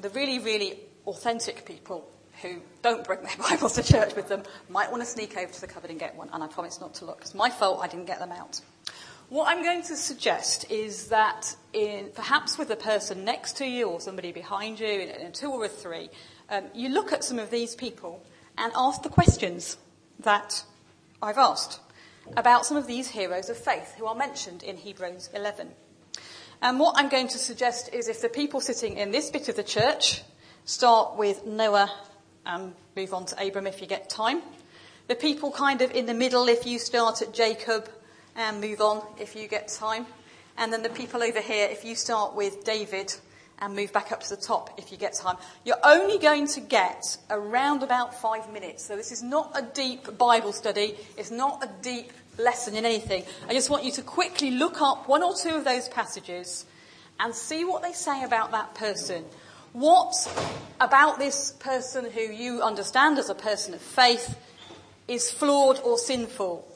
The 0.00 0.10
really, 0.10 0.40
really 0.40 0.80
authentic 1.06 1.64
people 1.64 2.08
who 2.40 2.56
don't 2.82 3.04
bring 3.04 3.22
their 3.22 3.36
Bibles 3.50 3.74
to 3.74 3.84
church 3.84 4.16
with 4.16 4.28
them 4.28 4.42
might 4.68 4.90
want 4.90 5.04
to 5.04 5.08
sneak 5.08 5.36
over 5.36 5.52
to 5.52 5.60
the 5.60 5.68
cupboard 5.68 5.90
and 5.90 6.00
get 6.00 6.16
one, 6.16 6.28
and 6.32 6.42
I 6.42 6.48
promise 6.48 6.80
not 6.80 6.94
to 6.94 7.04
look. 7.04 7.18
It's 7.20 7.34
my 7.34 7.50
fault 7.50 7.80
I 7.80 7.86
didn't 7.86 8.06
get 8.06 8.18
them 8.18 8.32
out. 8.32 8.60
What 9.28 9.48
I'm 9.48 9.62
going 9.62 9.82
to 9.84 9.96
suggest 9.96 10.70
is 10.70 11.08
that 11.08 11.56
in, 11.72 12.10
perhaps 12.12 12.58
with 12.58 12.70
a 12.70 12.76
person 12.76 13.24
next 13.24 13.56
to 13.58 13.64
you 13.64 13.88
or 13.88 14.00
somebody 14.00 14.32
behind 14.32 14.78
you, 14.80 14.86
in 14.86 15.26
a 15.26 15.30
two 15.30 15.50
or 15.50 15.64
a 15.64 15.68
three, 15.68 16.10
um, 16.52 16.64
you 16.74 16.90
look 16.90 17.12
at 17.12 17.24
some 17.24 17.38
of 17.38 17.50
these 17.50 17.74
people 17.74 18.22
and 18.58 18.72
ask 18.76 19.02
the 19.02 19.08
questions 19.08 19.78
that 20.20 20.64
I've 21.22 21.38
asked 21.38 21.80
about 22.36 22.66
some 22.66 22.76
of 22.76 22.86
these 22.86 23.08
heroes 23.08 23.48
of 23.48 23.56
faith 23.56 23.94
who 23.96 24.04
are 24.04 24.14
mentioned 24.14 24.62
in 24.62 24.76
Hebrews 24.76 25.30
11. 25.34 25.70
And 26.60 26.78
what 26.78 26.94
I'm 26.96 27.08
going 27.08 27.28
to 27.28 27.38
suggest 27.38 27.92
is 27.92 28.06
if 28.06 28.20
the 28.20 28.28
people 28.28 28.60
sitting 28.60 28.98
in 28.98 29.10
this 29.10 29.30
bit 29.30 29.48
of 29.48 29.56
the 29.56 29.62
church 29.62 30.22
start 30.66 31.16
with 31.16 31.46
Noah 31.46 31.90
and 32.44 32.74
move 32.94 33.14
on 33.14 33.24
to 33.26 33.46
Abram 33.46 33.66
if 33.66 33.80
you 33.80 33.86
get 33.86 34.10
time. 34.10 34.42
The 35.08 35.14
people 35.14 35.50
kind 35.50 35.80
of 35.80 35.90
in 35.92 36.04
the 36.04 36.14
middle, 36.14 36.48
if 36.48 36.66
you 36.66 36.78
start 36.78 37.22
at 37.22 37.32
Jacob 37.32 37.88
and 38.36 38.60
move 38.60 38.80
on 38.80 39.02
if 39.18 39.34
you 39.34 39.48
get 39.48 39.68
time. 39.68 40.06
And 40.58 40.70
then 40.70 40.82
the 40.82 40.90
people 40.90 41.22
over 41.22 41.40
here, 41.40 41.68
if 41.70 41.82
you 41.84 41.94
start 41.94 42.34
with 42.34 42.62
David 42.62 43.14
and 43.62 43.76
move 43.76 43.92
back 43.92 44.10
up 44.10 44.20
to 44.20 44.28
the 44.28 44.36
top 44.36 44.74
if 44.76 44.90
you 44.90 44.98
get 44.98 45.14
time, 45.14 45.36
you're 45.64 45.76
only 45.84 46.18
going 46.18 46.48
to 46.48 46.60
get 46.60 47.16
around 47.30 47.84
about 47.84 48.20
five 48.20 48.52
minutes. 48.52 48.84
So 48.84 48.96
this 48.96 49.12
is 49.12 49.22
not 49.22 49.52
a 49.54 49.62
deep 49.62 50.18
Bible 50.18 50.52
study. 50.52 50.96
It's 51.16 51.30
not 51.30 51.62
a 51.62 51.70
deep 51.80 52.12
lesson 52.38 52.74
in 52.74 52.84
anything. 52.84 53.22
I 53.48 53.52
just 53.54 53.70
want 53.70 53.84
you 53.84 53.92
to 53.92 54.02
quickly 54.02 54.50
look 54.50 54.82
up 54.82 55.08
one 55.08 55.22
or 55.22 55.34
two 55.34 55.54
of 55.54 55.64
those 55.64 55.88
passages 55.88 56.66
and 57.20 57.32
see 57.32 57.64
what 57.64 57.82
they 57.82 57.92
say 57.92 58.24
about 58.24 58.50
that 58.50 58.74
person. 58.74 59.24
What 59.72 60.12
about 60.80 61.20
this 61.20 61.52
person 61.52 62.10
who 62.10 62.20
you 62.20 62.62
understand 62.62 63.16
as 63.18 63.30
a 63.30 63.34
person 63.34 63.74
of 63.74 63.80
faith 63.80 64.36
is 65.06 65.30
flawed 65.30 65.78
or 65.84 65.98
sinful? 65.98 66.66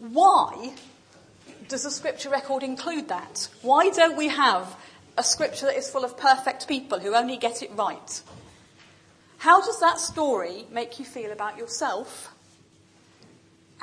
Why 0.00 0.72
does 1.68 1.84
the 1.84 1.90
scripture 1.90 2.30
record 2.30 2.64
include 2.64 3.08
that? 3.08 3.48
Why 3.62 3.90
don't 3.90 4.16
we 4.16 4.26
have 4.28 4.76
a 5.16 5.22
scripture 5.22 5.66
that 5.66 5.76
is 5.76 5.88
full 5.90 6.04
of 6.04 6.18
perfect 6.18 6.68
people 6.68 6.98
who 6.98 7.14
only 7.14 7.36
get 7.36 7.62
it 7.62 7.70
right? 7.74 8.22
How 9.38 9.60
does 9.60 9.80
that 9.80 9.98
story 9.98 10.66
make 10.70 10.98
you 10.98 11.04
feel 11.04 11.32
about 11.32 11.58
yourself? 11.58 12.32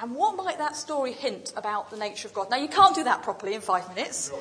And 0.02 0.16
what 0.16 0.36
might 0.36 0.58
that 0.58 0.76
story 0.76 1.12
hint 1.12 1.54
about 1.56 1.92
the 1.92 1.98
nature 1.98 2.28
of 2.28 2.34
God? 2.34 2.50
Now, 2.50 2.58
you 2.58 2.68
can't 2.68 2.96
do 2.96 3.04
that 3.04 3.22
properly 3.22 3.54
in 3.54 3.62
five 3.62 3.88
minutes. 3.96 4.32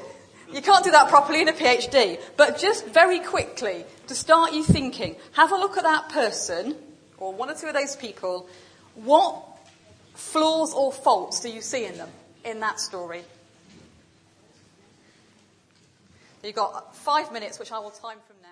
You 0.53 0.63
can't 0.63 0.85
do 0.85 0.91
that 0.91 1.09
properly 1.09 1.43
in 1.43 1.49
a 1.49 1.53
PhD. 1.53 2.21
But 2.37 2.59
just 2.59 2.87
very 2.87 3.21
quickly, 3.21 3.85
to 4.07 4.15
start 4.15 4.53
you 4.53 4.65
thinking, 4.65 5.17
have 5.33 5.53
a 5.53 5.57
look 5.57 5.77
at 5.77 5.85
that 5.85 6.09
person, 6.09 6.75
or 7.19 7.33
one 7.33 7.51
or 7.51 7.55
two 7.55 7.67
of 7.67 7.75
those 7.75 7.97
people. 7.97 8.49
What 8.95 9.43
flaws 10.15 10.73
or 10.75 10.93
faults 10.93 11.41
do 11.41 11.51
you 11.51 11.61
see 11.61 11.85
in 11.85 11.97
them, 11.97 12.11
in 12.45 12.61
that 12.61 12.81
story? 12.81 13.23
You've 16.43 16.57
got 16.57 16.97
five 16.97 17.33
minutes, 17.33 17.61
which 17.61 17.71
I 17.71 17.79
will 17.79 17.91
time 17.91 18.19
from 18.27 18.37
now. 18.43 18.49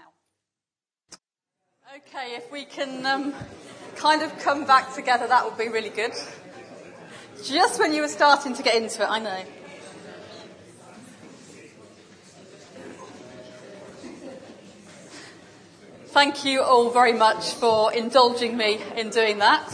Okay, 1.96 2.36
if 2.36 2.52
we 2.52 2.64
can 2.64 3.04
um, 3.04 3.34
kind 3.96 4.22
of 4.22 4.38
come 4.38 4.64
back 4.64 4.94
together, 4.94 5.26
that 5.26 5.44
would 5.44 5.58
be 5.58 5.68
really 5.68 5.88
good. 5.88 6.12
Just 7.42 7.80
when 7.80 7.92
you 7.92 8.02
were 8.02 8.08
starting 8.08 8.54
to 8.54 8.62
get 8.62 8.76
into 8.76 9.02
it, 9.02 9.10
I 9.10 9.18
know. 9.18 9.42
Thank 16.06 16.44
you 16.44 16.62
all 16.62 16.90
very 16.90 17.12
much 17.12 17.54
for 17.54 17.92
indulging 17.92 18.56
me 18.56 18.80
in 18.96 19.10
doing 19.10 19.38
that. 19.38 19.68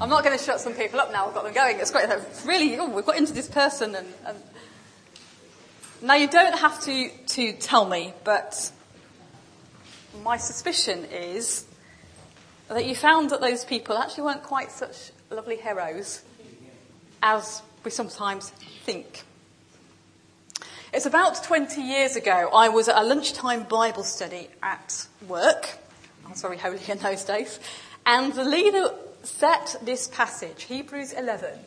I'm 0.00 0.08
not 0.08 0.22
going 0.22 0.38
to 0.38 0.44
shut 0.44 0.60
some 0.60 0.74
people 0.74 1.00
up 1.00 1.10
now. 1.10 1.26
I've 1.26 1.34
got 1.34 1.42
them 1.42 1.54
going. 1.54 1.80
It's 1.80 1.90
great. 1.90 2.08
Really, 2.44 2.78
oh, 2.78 2.88
we've 2.88 3.06
got 3.06 3.16
into 3.16 3.32
this 3.32 3.48
person 3.48 3.96
and, 3.96 4.06
and 4.26 4.38
now 6.04 6.14
you 6.14 6.28
don't 6.28 6.58
have 6.58 6.82
to, 6.82 7.08
to 7.08 7.52
tell 7.54 7.86
me, 7.86 8.12
but 8.24 8.70
my 10.22 10.36
suspicion 10.36 11.06
is 11.06 11.64
that 12.68 12.84
you 12.84 12.94
found 12.94 13.30
that 13.30 13.40
those 13.40 13.64
people 13.64 13.96
actually 13.96 14.24
weren't 14.24 14.42
quite 14.42 14.70
such 14.70 15.12
lovely 15.30 15.56
heroes 15.56 16.22
as 17.22 17.62
we 17.84 17.90
sometimes 17.90 18.50
think. 18.84 19.22
It's 20.92 21.06
about 21.06 21.42
20 21.42 21.80
years 21.80 22.16
ago, 22.16 22.50
I 22.52 22.68
was 22.68 22.88
at 22.88 22.96
a 22.96 23.02
lunchtime 23.02 23.62
Bible 23.64 24.04
study 24.04 24.48
at 24.62 25.06
work. 25.26 25.70
I 26.26 26.30
was 26.30 26.42
very 26.42 26.58
holy 26.58 26.80
in 26.86 26.98
those 26.98 27.24
days. 27.24 27.58
And 28.04 28.32
the 28.34 28.44
leader 28.44 28.90
set 29.22 29.76
this 29.82 30.06
passage, 30.08 30.64
Hebrews 30.64 31.14
11, 31.14 31.58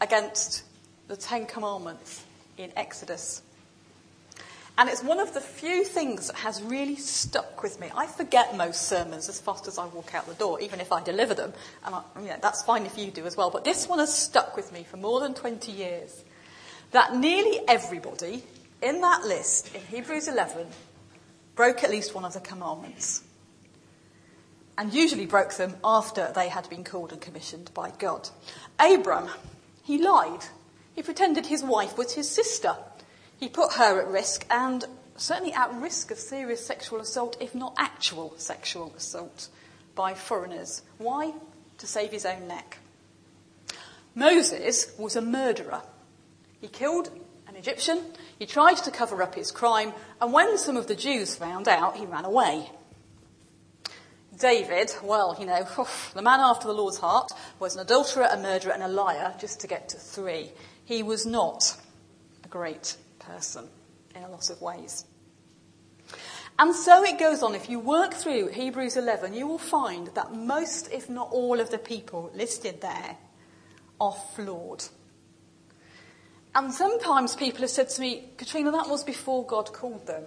against 0.00 0.62
the 1.08 1.16
Ten 1.16 1.44
Commandments 1.44 2.24
in 2.56 2.72
Exodus. 2.76 3.42
And 4.78 4.88
it's 4.88 5.02
one 5.02 5.18
of 5.18 5.34
the 5.34 5.40
few 5.40 5.82
things 5.82 6.28
that 6.28 6.36
has 6.36 6.62
really 6.62 6.94
stuck 6.94 7.64
with 7.64 7.80
me. 7.80 7.90
I 7.96 8.06
forget 8.06 8.56
most 8.56 8.82
sermons 8.82 9.28
as 9.28 9.40
fast 9.40 9.66
as 9.66 9.76
I 9.76 9.86
walk 9.86 10.14
out 10.14 10.28
the 10.28 10.34
door, 10.34 10.60
even 10.60 10.80
if 10.80 10.92
I 10.92 11.02
deliver 11.02 11.34
them. 11.34 11.52
And 11.84 11.96
I, 11.96 12.02
that's 12.40 12.62
fine 12.62 12.86
if 12.86 12.96
you 12.96 13.10
do 13.10 13.26
as 13.26 13.36
well. 13.36 13.50
But 13.50 13.64
this 13.64 13.88
one 13.88 13.98
has 13.98 14.16
stuck 14.16 14.56
with 14.56 14.72
me 14.72 14.84
for 14.88 14.96
more 14.96 15.18
than 15.18 15.34
20 15.34 15.72
years. 15.72 16.22
That 16.92 17.16
nearly 17.16 17.58
everybody 17.66 18.44
in 18.80 19.00
that 19.00 19.24
list 19.24 19.74
in 19.74 19.80
Hebrews 19.80 20.28
11 20.28 20.68
broke 21.56 21.82
at 21.82 21.90
least 21.90 22.14
one 22.14 22.24
of 22.24 22.34
the 22.34 22.40
commandments. 22.40 23.24
And 24.78 24.94
usually 24.94 25.26
broke 25.26 25.54
them 25.54 25.74
after 25.82 26.30
they 26.36 26.48
had 26.48 26.70
been 26.70 26.84
called 26.84 27.10
and 27.10 27.20
commissioned 27.20 27.74
by 27.74 27.90
God. 27.98 28.30
Abram, 28.78 29.28
he 29.82 29.98
lied. 30.00 30.44
He 30.94 31.02
pretended 31.02 31.46
his 31.46 31.64
wife 31.64 31.98
was 31.98 32.12
his 32.12 32.30
sister. 32.30 32.76
He 33.38 33.48
put 33.48 33.74
her 33.74 34.00
at 34.00 34.08
risk 34.08 34.44
and 34.50 34.84
certainly 35.16 35.52
at 35.52 35.72
risk 35.74 36.10
of 36.10 36.18
serious 36.18 36.64
sexual 36.64 37.00
assault, 37.00 37.36
if 37.40 37.54
not 37.54 37.74
actual 37.78 38.34
sexual 38.36 38.92
assault, 38.96 39.48
by 39.94 40.14
foreigners. 40.14 40.82
Why? 40.98 41.32
To 41.78 41.86
save 41.86 42.10
his 42.10 42.26
own 42.26 42.48
neck. 42.48 42.78
Moses 44.14 44.92
was 44.98 45.14
a 45.14 45.22
murderer. 45.22 45.82
He 46.60 46.68
killed 46.68 47.10
an 47.46 47.56
Egyptian, 47.56 48.02
he 48.38 48.46
tried 48.46 48.76
to 48.76 48.90
cover 48.90 49.22
up 49.22 49.34
his 49.34 49.50
crime, 49.50 49.92
and 50.20 50.32
when 50.32 50.58
some 50.58 50.76
of 50.76 50.86
the 50.86 50.94
Jews 50.94 51.34
found 51.34 51.68
out, 51.68 51.96
he 51.96 52.04
ran 52.04 52.24
away. 52.24 52.70
David, 54.38 54.92
well, 55.02 55.36
you 55.40 55.46
know, 55.46 55.66
the 56.14 56.22
man 56.22 56.40
after 56.40 56.66
the 56.66 56.74
Lord's 56.74 56.98
heart, 56.98 57.32
was 57.58 57.74
an 57.74 57.80
adulterer, 57.80 58.28
a 58.30 58.36
murderer, 58.36 58.72
and 58.72 58.82
a 58.82 58.88
liar, 58.88 59.34
just 59.40 59.60
to 59.60 59.66
get 59.66 59.88
to 59.88 59.96
three. 59.96 60.50
He 60.84 61.02
was 61.02 61.24
not 61.24 61.76
a 62.44 62.48
great 62.48 62.96
person 63.28 63.68
in 64.14 64.22
a 64.22 64.28
lot 64.28 64.50
of 64.50 64.60
ways. 64.60 65.04
And 66.58 66.74
so 66.74 67.04
it 67.04 67.18
goes 67.18 67.42
on. 67.42 67.54
If 67.54 67.70
you 67.70 67.78
work 67.78 68.14
through 68.14 68.48
Hebrews 68.48 68.96
11, 68.96 69.34
you 69.34 69.46
will 69.46 69.58
find 69.58 70.08
that 70.14 70.34
most, 70.34 70.90
if 70.90 71.08
not 71.08 71.28
all, 71.30 71.60
of 71.60 71.70
the 71.70 71.78
people 71.78 72.32
listed 72.34 72.80
there 72.80 73.16
are 74.00 74.16
flawed. 74.34 74.84
And 76.54 76.72
sometimes 76.72 77.36
people 77.36 77.60
have 77.60 77.70
said 77.70 77.90
to 77.90 78.00
me, 78.00 78.30
Katrina, 78.36 78.72
that 78.72 78.88
was 78.88 79.04
before 79.04 79.46
God 79.46 79.72
called 79.72 80.06
them. 80.06 80.24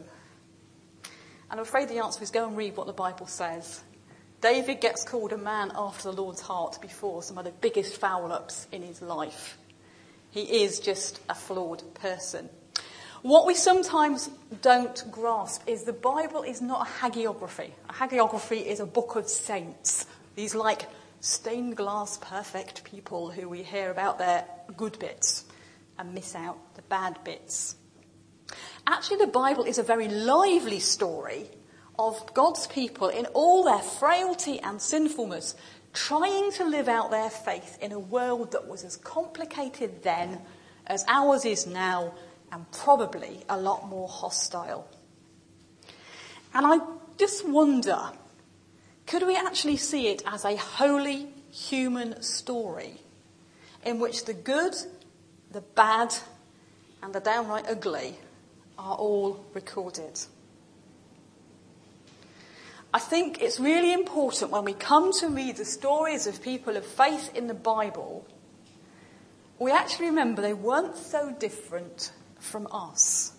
And 1.50 1.60
I'm 1.60 1.66
afraid 1.66 1.90
the 1.90 2.00
answer 2.00 2.24
is 2.24 2.32
go 2.32 2.48
and 2.48 2.56
read 2.56 2.78
what 2.78 2.88
the 2.88 2.94
Bible 2.94 3.28
says. 3.28 3.84
David 4.40 4.80
gets 4.80 5.04
called 5.04 5.34
a 5.34 5.38
man 5.38 5.72
after 5.76 6.04
the 6.04 6.22
Lord's 6.22 6.42
heart 6.42 6.80
before 6.82 7.22
some 7.22 7.38
of 7.38 7.44
the 7.44 7.52
biggest 7.52 7.98
foul 7.98 8.32
ups 8.32 8.68
in 8.72 8.82
his 8.82 9.02
life. 9.02 9.58
He 10.32 10.64
is 10.64 10.80
just 10.80 11.20
a 11.30 11.36
flawed 11.36 11.84
person. 11.96 12.50
What 13.22 13.46
we 13.46 13.54
sometimes 13.54 14.32
don't 14.64 15.12
grasp 15.12 15.62
is 15.68 15.84
the 15.84 15.94
Bible 15.94 16.42
is 16.42 16.60
not 16.60 16.88
a 16.88 16.90
hagiography. 16.90 17.70
A 17.88 17.94
hagiography 17.94 18.66
is 18.66 18.80
a 18.80 18.86
book 18.88 19.16
of 19.16 19.30
saints. 19.30 20.08
These 20.36 20.56
like 20.56 20.88
stained 21.20 21.78
glass 21.78 22.18
perfect 22.18 22.84
people 22.84 23.30
who 23.30 23.48
we 23.48 23.62
hear 23.62 23.92
about 23.92 24.18
their 24.18 24.44
good 24.76 24.98
bits 24.98 25.46
and 26.00 26.16
miss 26.16 26.34
out 26.34 26.58
the 26.74 26.82
bad 26.84 27.24
bits. 27.24 27.76
Actually, 28.88 29.18
the 29.18 29.28
Bible 29.28 29.66
is 29.66 29.78
a 29.78 29.84
very 29.84 30.08
lively 30.08 30.80
story 30.80 31.48
of 32.00 32.34
God's 32.34 32.66
people 32.66 33.10
in 33.10 33.28
all 33.28 33.64
their 33.64 33.78
frailty 33.78 34.60
and 34.62 34.82
sinfulness, 34.82 35.54
trying 35.94 36.52
to 36.54 36.66
live 36.66 36.90
out 36.90 37.12
their 37.12 37.30
faith 37.30 37.78
in 37.82 37.92
a 37.92 38.00
world 38.00 38.54
that 38.54 38.68
was 38.68 38.84
as 38.84 38.98
complicated 38.98 40.02
then 40.02 40.42
as 40.88 41.06
ours 41.08 41.46
is 41.46 41.68
now 41.68 42.14
and 42.52 42.70
probably 42.72 43.44
a 43.50 43.58
lot 43.58 43.88
more 43.88 44.08
hostile. 44.08 44.88
And 46.54 46.66
I 46.66 46.80
just 47.18 47.48
wonder, 47.48 48.00
could 49.08 49.26
we 49.26 49.36
actually 49.36 49.78
see 49.78 50.08
it 50.08 50.22
as 50.26 50.44
a 50.44 50.56
wholly 50.56 51.30
human 51.52 52.22
story 52.22 53.00
in 53.86 54.00
which 54.00 54.26
the 54.26 54.34
good, 54.34 54.76
the 55.52 55.62
bad, 55.62 56.14
and 57.02 57.14
the 57.14 57.20
downright 57.20 57.66
ugly 57.70 58.18
are 58.78 58.96
all 58.96 59.46
recorded? 59.54 60.20
I 62.94 63.00
think 63.00 63.42
it's 63.42 63.60
really 63.60 63.94
important 63.94 64.52
when 64.52 64.66
we 64.66 64.74
come 64.74 65.14
to 65.14 65.30
read 65.30 65.56
the 65.56 65.66
stories 65.66 66.28
of 66.28 66.42
people 66.42 66.76
of 66.76 66.86
faith 66.86 67.34
in 67.34 67.48
the 67.48 67.54
Bible, 67.54 68.28
we 69.60 69.72
actually 69.72 70.08
remember 70.08 70.42
they 70.42 70.54
weren't 70.54 70.98
so 70.98 71.34
different 71.40 72.12
from 72.42 72.68
us. 72.72 73.34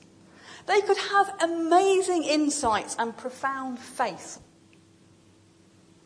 They 0.67 0.81
could 0.81 0.97
have 0.97 1.35
amazing 1.43 2.25
insights 2.25 2.97
and 2.99 3.17
profound 3.17 3.79
faith. 3.79 4.39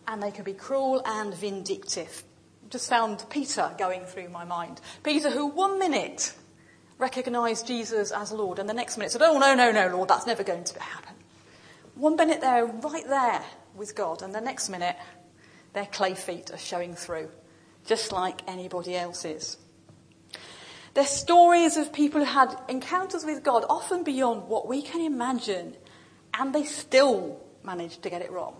And 0.09 0.23
they 0.23 0.31
could 0.31 0.45
be 0.45 0.55
cruel 0.55 1.03
and 1.05 1.35
vindictive. 1.35 2.25
Just 2.71 2.89
found 2.89 3.25
Peter 3.29 3.73
going 3.79 4.05
through 4.05 4.29
my 4.31 4.45
mind. 4.45 4.81
Peter, 5.03 5.31
who 5.31 5.47
one 5.47 5.79
minute 5.79 6.35
recognized 6.99 7.67
Jesus 7.67 8.11
as 8.11 8.33
Lord, 8.33 8.59
and 8.59 8.69
the 8.69 8.75
next 8.75 8.97
minute 8.97 9.13
said, 9.13 9.23
Oh, 9.23 9.39
no, 9.39 9.55
no, 9.55 9.71
no, 9.71 9.89
Lord, 9.89 10.09
that's 10.09 10.27
never 10.27 10.43
going 10.43 10.65
to 10.65 10.81
happen. 10.81 11.15
One 11.95 12.17
minute 12.17 12.41
they're 12.41 12.67
right 12.67 13.07
there 13.07 13.43
with 13.75 13.95
God, 13.95 14.23
and 14.23 14.35
the 14.35 14.41
next 14.41 14.69
minute 14.69 14.97
their 15.75 15.87
clay 15.87 16.15
feet 16.15 16.51
are 16.51 16.59
showing 16.59 16.95
through, 16.95 17.29
just 17.85 18.13
like 18.13 18.41
anybody 18.49 18.97
else's. 18.97 19.59
They're 20.97 21.05
stories 21.05 21.77
of 21.77 21.93
people 21.93 22.25
who 22.25 22.33
had 22.33 22.57
encounters 22.71 23.23
with 23.23 23.43
God 23.43 23.67
often 23.69 24.03
beyond 24.03 24.49
what 24.49 24.67
we 24.67 24.81
can 24.81 25.03
imagine, 25.03 25.77
and 26.33 26.55
they 26.55 26.65
still 26.65 27.39
managed 27.63 28.03
to 28.05 28.09
get 28.09 28.23
it 28.23 28.33
wrong. 28.33 28.57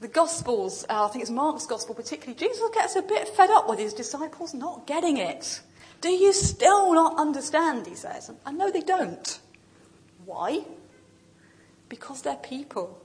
The 0.00 0.08
Gospels, 0.08 0.84
uh, 0.90 1.04
I 1.04 1.08
think 1.10 1.22
it's 1.22 1.30
Mark's 1.30 1.66
Gospel 1.66 1.94
particularly, 1.94 2.36
Jesus 2.36 2.68
gets 2.74 2.96
a 2.96 3.02
bit 3.02 3.28
fed 3.28 3.48
up 3.50 3.68
with 3.68 3.78
his 3.78 3.94
disciples 3.94 4.54
not 4.54 4.88
getting 4.88 5.18
it. 5.18 5.60
Do 6.00 6.08
you 6.08 6.32
still 6.32 6.92
not 6.92 7.16
understand, 7.16 7.86
he 7.86 7.94
says. 7.94 8.32
And 8.44 8.58
no, 8.58 8.72
they 8.72 8.80
don't. 8.80 9.38
Why? 10.24 10.64
Because 11.88 12.22
they're 12.22 12.34
people. 12.34 13.00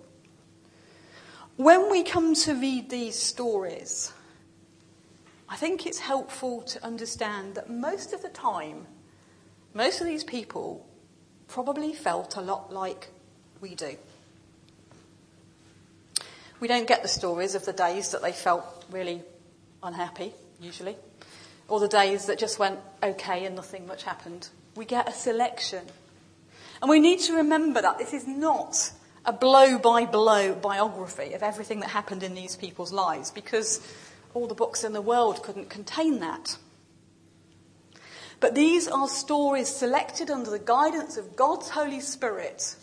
When 1.58 1.92
we 1.92 2.02
come 2.02 2.34
to 2.34 2.56
read 2.56 2.90
these 2.90 3.20
stories, 3.20 4.12
I 5.50 5.56
think 5.56 5.88
it's 5.88 6.00
helpful 6.00 6.62
to 6.62 6.86
understand 6.86 7.56
that 7.56 7.70
most 7.70 8.14
of 8.14 8.22
the 8.22 8.30
time, 8.30 8.86
most 9.74 10.00
of 10.00 10.06
these 10.06 10.24
people 10.24 10.86
probably 11.48 11.92
felt 11.92 12.38
a 12.38 12.42
lot 12.42 12.72
like 12.72 13.10
we 13.60 13.74
do. 13.74 13.98
We 16.60 16.68
don't 16.68 16.88
get 16.88 17.02
the 17.02 17.08
stories 17.08 17.56
of 17.56 17.66
the 17.66 17.74
days 17.74 18.12
that 18.12 18.22
they 18.22 18.32
felt 18.32 18.86
really 18.92 19.24
unhappy, 19.82 20.34
usually, 20.62 20.96
or 21.68 21.80
the 21.80 21.88
days 21.88 22.28
that 22.28 22.38
just 22.38 22.60
went 22.60 22.80
okay 23.02 23.46
and 23.46 23.56
nothing 23.56 23.88
much 23.88 24.04
happened. 24.04 24.50
We 24.76 24.86
get 24.86 25.10
a 25.10 25.14
selection. 25.14 25.84
And 26.82 26.92
we 26.92 27.00
need 27.00 27.20
to 27.22 27.34
remember 27.34 27.82
that 27.82 27.98
this 27.98 28.14
is 28.14 28.28
not 28.28 28.92
a 29.26 29.34
blow 29.34 29.80
by 29.80 30.06
blow 30.06 30.54
biography 30.54 31.34
of 31.34 31.42
everything 31.42 31.80
that 31.80 31.90
happened 31.90 32.24
in 32.24 32.36
these 32.36 32.56
people's 32.56 32.94
lives 32.94 33.32
because 33.32 33.82
all 34.40 34.48
the 34.48 34.56
books 34.56 34.86
in 34.86 34.94
the 34.94 35.02
world 35.02 35.44
couldn't 35.44 35.70
contain 35.70 36.20
that. 36.22 36.58
But 38.40 38.56
these 38.56 38.88
are 38.88 39.10
stories 39.10 39.68
selected 39.68 40.32
under 40.32 40.50
the 40.50 40.60
guidance 40.60 41.18
of 41.18 41.36
God's 41.36 41.70
Holy 41.70 42.00
Spirit 42.00 42.78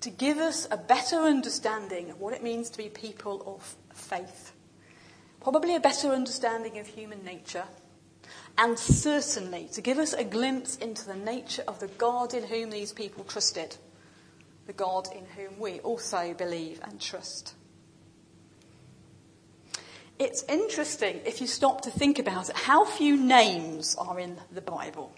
to 0.00 0.10
give 0.10 0.38
us 0.38 0.66
a 0.72 0.76
better 0.76 1.18
understanding 1.18 2.10
of 2.10 2.20
what 2.20 2.34
it 2.34 2.42
means 2.42 2.68
to 2.70 2.78
be 2.78 2.88
people 2.88 3.44
of 3.46 3.76
faith. 3.96 4.52
Probably 5.40 5.76
a 5.76 5.80
better 5.80 6.08
understanding 6.08 6.78
of 6.78 6.86
human 6.88 7.24
nature. 7.24 7.64
And 8.58 8.76
certainly 8.76 9.68
to 9.72 9.80
give 9.80 9.98
us 9.98 10.12
a 10.14 10.24
glimpse 10.24 10.76
into 10.76 11.06
the 11.06 11.14
nature 11.14 11.62
of 11.68 11.78
the 11.78 11.86
God 11.86 12.34
in 12.34 12.42
whom 12.42 12.70
these 12.70 12.92
people 12.92 13.22
trusted. 13.22 13.76
The 14.66 14.72
God 14.72 15.08
in 15.14 15.26
whom 15.26 15.60
we 15.60 15.78
also 15.80 16.34
believe 16.34 16.80
and 16.82 17.00
trust. 17.00 17.54
It's 20.20 20.44
interesting 20.50 21.22
if 21.24 21.40
you 21.40 21.46
stop 21.46 21.80
to 21.80 21.90
think 21.90 22.18
about 22.18 22.50
it, 22.50 22.56
how 22.56 22.84
few 22.84 23.16
names 23.16 23.96
are 23.98 24.20
in 24.20 24.36
the 24.52 24.60
Bible. 24.60 25.14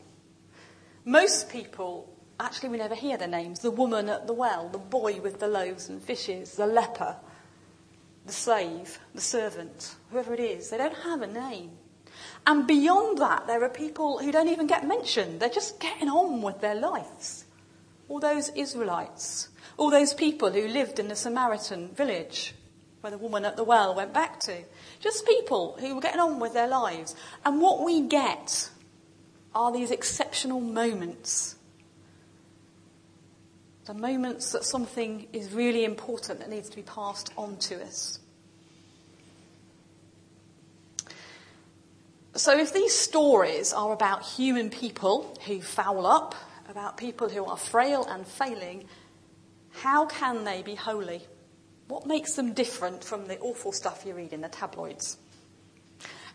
Most 1.04 1.50
people, 1.50 2.08
actually, 2.38 2.68
we 2.68 2.78
never 2.78 2.94
hear 2.94 3.16
their 3.16 3.26
names. 3.26 3.58
The 3.58 3.72
woman 3.72 4.08
at 4.08 4.28
the 4.28 4.32
well, 4.32 4.68
the 4.68 4.78
boy 4.78 5.20
with 5.20 5.40
the 5.40 5.48
loaves 5.48 5.88
and 5.88 6.00
fishes, 6.00 6.54
the 6.54 6.68
leper, 6.68 7.16
the 8.26 8.32
slave, 8.32 9.00
the 9.12 9.20
servant, 9.20 9.96
whoever 10.12 10.34
it 10.34 10.38
is, 10.38 10.70
they 10.70 10.78
don't 10.78 10.94
have 10.98 11.20
a 11.20 11.26
name. 11.26 11.72
And 12.46 12.64
beyond 12.64 13.18
that, 13.18 13.48
there 13.48 13.64
are 13.64 13.68
people 13.68 14.18
who 14.18 14.30
don't 14.30 14.50
even 14.50 14.68
get 14.68 14.86
mentioned. 14.86 15.40
They're 15.40 15.48
just 15.48 15.80
getting 15.80 16.10
on 16.10 16.42
with 16.42 16.60
their 16.60 16.76
lives. 16.76 17.44
All 18.08 18.20
those 18.20 18.50
Israelites, 18.50 19.48
all 19.76 19.90
those 19.90 20.14
people 20.14 20.52
who 20.52 20.68
lived 20.68 21.00
in 21.00 21.08
the 21.08 21.16
Samaritan 21.16 21.88
village 21.88 22.54
where 23.02 23.10
the 23.10 23.18
woman 23.18 23.44
at 23.44 23.56
the 23.56 23.64
well 23.64 23.94
went 23.94 24.14
back 24.14 24.38
to. 24.40 24.62
Just 25.02 25.26
people 25.26 25.76
who 25.80 25.96
were 25.96 26.00
getting 26.00 26.20
on 26.20 26.38
with 26.38 26.54
their 26.54 26.68
lives. 26.68 27.16
And 27.44 27.60
what 27.60 27.84
we 27.84 28.02
get 28.02 28.70
are 29.54 29.72
these 29.72 29.90
exceptional 29.90 30.60
moments. 30.60 31.56
The 33.84 33.94
moments 33.94 34.52
that 34.52 34.64
something 34.64 35.26
is 35.32 35.52
really 35.52 35.84
important 35.84 36.38
that 36.38 36.48
needs 36.48 36.70
to 36.70 36.76
be 36.76 36.82
passed 36.82 37.32
on 37.36 37.56
to 37.56 37.82
us. 37.82 38.20
So 42.34 42.56
if 42.56 42.72
these 42.72 42.96
stories 42.96 43.72
are 43.72 43.92
about 43.92 44.22
human 44.24 44.70
people 44.70 45.36
who 45.46 45.60
foul 45.60 46.06
up, 46.06 46.36
about 46.68 46.96
people 46.96 47.28
who 47.28 47.44
are 47.44 47.56
frail 47.56 48.06
and 48.08 48.24
failing, 48.24 48.84
how 49.72 50.06
can 50.06 50.44
they 50.44 50.62
be 50.62 50.76
holy? 50.76 51.22
What 51.92 52.06
makes 52.06 52.36
them 52.36 52.54
different 52.54 53.04
from 53.04 53.26
the 53.26 53.38
awful 53.40 53.70
stuff 53.70 54.04
you 54.06 54.14
read 54.14 54.32
in 54.32 54.40
the 54.40 54.48
tabloids? 54.48 55.18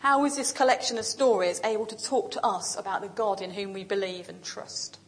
How 0.02 0.24
is 0.26 0.36
this 0.36 0.52
collection 0.52 1.00
of 1.00 1.06
stories 1.06 1.60
able 1.64 1.88
to 1.88 1.98
talk 1.98 2.30
to 2.34 2.46
us 2.46 2.78
about 2.78 3.02
the 3.02 3.08
God 3.08 3.42
in 3.42 3.50
whom 3.50 3.74
we 3.74 3.84
believe 3.84 4.30
and 4.30 4.44
trust? 4.44 5.00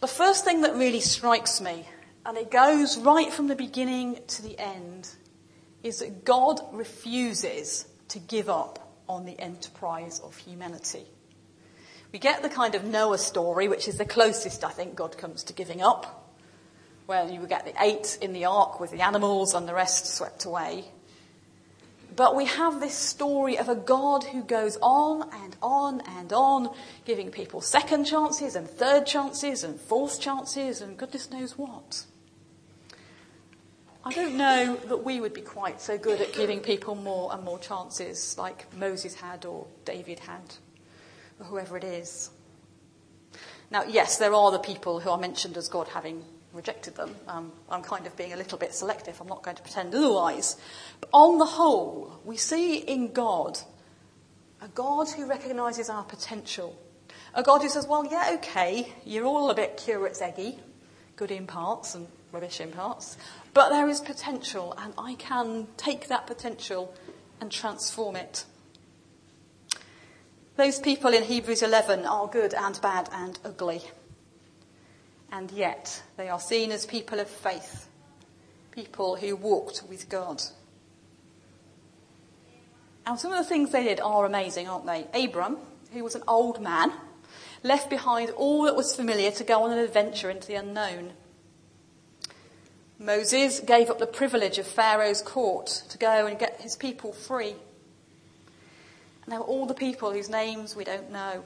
The 0.00 0.06
first 0.06 0.44
thing 0.44 0.60
that 0.60 0.76
really 0.76 1.00
strikes 1.00 1.60
me, 1.60 1.84
and 2.24 2.38
it 2.38 2.52
goes 2.52 2.96
right 2.96 3.32
from 3.32 3.48
the 3.48 3.56
beginning 3.56 4.20
to 4.28 4.42
the 4.42 4.56
end, 4.56 5.08
is 5.82 5.98
that 5.98 6.24
God 6.24 6.60
refuses 6.70 7.88
to 8.06 8.20
give 8.20 8.48
up 8.48 8.94
on 9.08 9.24
the 9.24 9.36
enterprise 9.40 10.20
of 10.20 10.36
humanity. 10.36 11.06
We 12.12 12.20
get 12.20 12.42
the 12.42 12.50
kind 12.50 12.76
of 12.76 12.84
Noah 12.84 13.18
story, 13.18 13.66
which 13.66 13.88
is 13.88 13.98
the 13.98 14.04
closest 14.04 14.62
I 14.62 14.70
think 14.70 14.94
God 14.94 15.18
comes 15.18 15.42
to 15.42 15.52
giving 15.52 15.82
up, 15.82 16.26
where 17.08 17.26
you 17.26 17.40
would 17.40 17.48
get 17.48 17.64
the 17.64 17.72
eight 17.82 18.18
in 18.20 18.34
the 18.34 18.44
ark 18.44 18.78
with 18.80 18.90
the 18.90 19.00
animals 19.00 19.54
and 19.54 19.66
the 19.66 19.72
rest 19.72 20.04
swept 20.14 20.44
away. 20.44 20.84
But 22.14 22.36
we 22.36 22.44
have 22.44 22.80
this 22.80 22.94
story 22.94 23.56
of 23.56 23.70
a 23.70 23.74
God 23.74 24.24
who 24.24 24.42
goes 24.42 24.76
on 24.82 25.26
and 25.32 25.56
on 25.62 26.02
and 26.02 26.30
on, 26.34 26.68
giving 27.06 27.30
people 27.30 27.62
second 27.62 28.04
chances 28.04 28.54
and 28.54 28.68
third 28.68 29.06
chances 29.06 29.64
and 29.64 29.80
fourth 29.80 30.20
chances 30.20 30.82
and 30.82 30.98
goodness 30.98 31.30
knows 31.30 31.56
what. 31.56 32.04
I 34.04 34.12
don't 34.12 34.36
know 34.36 34.76
that 34.76 35.02
we 35.02 35.18
would 35.18 35.32
be 35.32 35.40
quite 35.40 35.80
so 35.80 35.96
good 35.96 36.20
at 36.20 36.34
giving 36.34 36.60
people 36.60 36.94
more 36.94 37.32
and 37.32 37.42
more 37.42 37.58
chances 37.58 38.36
like 38.36 38.66
Moses 38.76 39.14
had 39.14 39.46
or 39.46 39.66
David 39.86 40.18
had 40.18 40.56
or 41.40 41.46
whoever 41.46 41.78
it 41.78 41.84
is. 41.84 42.28
Now, 43.70 43.84
yes, 43.84 44.18
there 44.18 44.34
are 44.34 44.50
the 44.50 44.58
people 44.58 45.00
who 45.00 45.08
are 45.08 45.18
mentioned 45.18 45.56
as 45.56 45.70
God 45.70 45.88
having 45.88 46.22
rejected 46.52 46.94
them. 46.94 47.14
Um, 47.26 47.52
I'm 47.70 47.82
kind 47.82 48.06
of 48.06 48.16
being 48.16 48.32
a 48.32 48.36
little 48.36 48.58
bit 48.58 48.74
selective. 48.74 49.20
I'm 49.20 49.28
not 49.28 49.42
going 49.42 49.56
to 49.56 49.62
pretend 49.62 49.94
otherwise. 49.94 50.56
But 51.00 51.10
on 51.12 51.38
the 51.38 51.44
whole, 51.44 52.20
we 52.24 52.36
see 52.36 52.78
in 52.78 53.12
God 53.12 53.58
a 54.60 54.68
God 54.68 55.08
who 55.10 55.26
recognises 55.26 55.88
our 55.88 56.02
potential. 56.04 56.76
A 57.34 57.42
God 57.42 57.62
who 57.62 57.68
says, 57.68 57.86
well, 57.86 58.04
yeah, 58.10 58.30
okay, 58.34 58.92
you're 59.04 59.24
all 59.24 59.50
a 59.50 59.54
bit 59.54 59.76
curate's 59.76 60.20
eggy, 60.20 60.58
good 61.16 61.30
in 61.30 61.46
parts 61.46 61.94
and 61.94 62.08
rubbish 62.32 62.60
in 62.60 62.70
parts, 62.70 63.16
but 63.54 63.70
there 63.70 63.88
is 63.88 64.00
potential, 64.00 64.74
and 64.78 64.92
I 64.98 65.14
can 65.14 65.68
take 65.76 66.08
that 66.08 66.26
potential 66.26 66.94
and 67.40 67.50
transform 67.50 68.16
it. 68.16 68.44
Those 70.56 70.80
people 70.80 71.12
in 71.12 71.22
Hebrews 71.22 71.62
11 71.62 72.04
are 72.04 72.26
good 72.26 72.52
and 72.52 72.80
bad 72.82 73.08
and 73.12 73.38
ugly. 73.44 73.82
And 75.30 75.50
yet, 75.50 76.02
they 76.16 76.28
are 76.28 76.40
seen 76.40 76.72
as 76.72 76.86
people 76.86 77.20
of 77.20 77.28
faith, 77.28 77.86
people 78.70 79.16
who 79.16 79.36
walked 79.36 79.82
with 79.88 80.08
God. 80.08 80.42
And 83.06 83.18
some 83.18 83.32
of 83.32 83.38
the 83.38 83.44
things 83.44 83.72
they 83.72 83.84
did 83.84 84.00
are 84.00 84.26
amazing, 84.26 84.68
aren't 84.68 84.86
they? 84.86 85.06
Abram, 85.14 85.58
who 85.92 86.04
was 86.04 86.14
an 86.14 86.24
old 86.28 86.60
man, 86.60 86.92
left 87.62 87.90
behind 87.90 88.30
all 88.30 88.64
that 88.64 88.76
was 88.76 88.94
familiar 88.94 89.30
to 89.32 89.44
go 89.44 89.62
on 89.62 89.72
an 89.72 89.78
adventure 89.78 90.30
into 90.30 90.46
the 90.46 90.54
unknown. 90.54 91.12
Moses 92.98 93.60
gave 93.60 93.90
up 93.90 93.98
the 93.98 94.06
privilege 94.06 94.58
of 94.58 94.66
Pharaoh's 94.66 95.22
court 95.22 95.84
to 95.88 95.98
go 95.98 96.26
and 96.26 96.38
get 96.38 96.60
his 96.60 96.74
people 96.74 97.12
free. 97.12 97.54
And 99.22 99.32
there 99.32 99.38
were 99.38 99.46
all 99.46 99.66
the 99.66 99.74
people 99.74 100.12
whose 100.12 100.28
names 100.28 100.74
we 100.74 100.84
don't 100.84 101.12
know. 101.12 101.44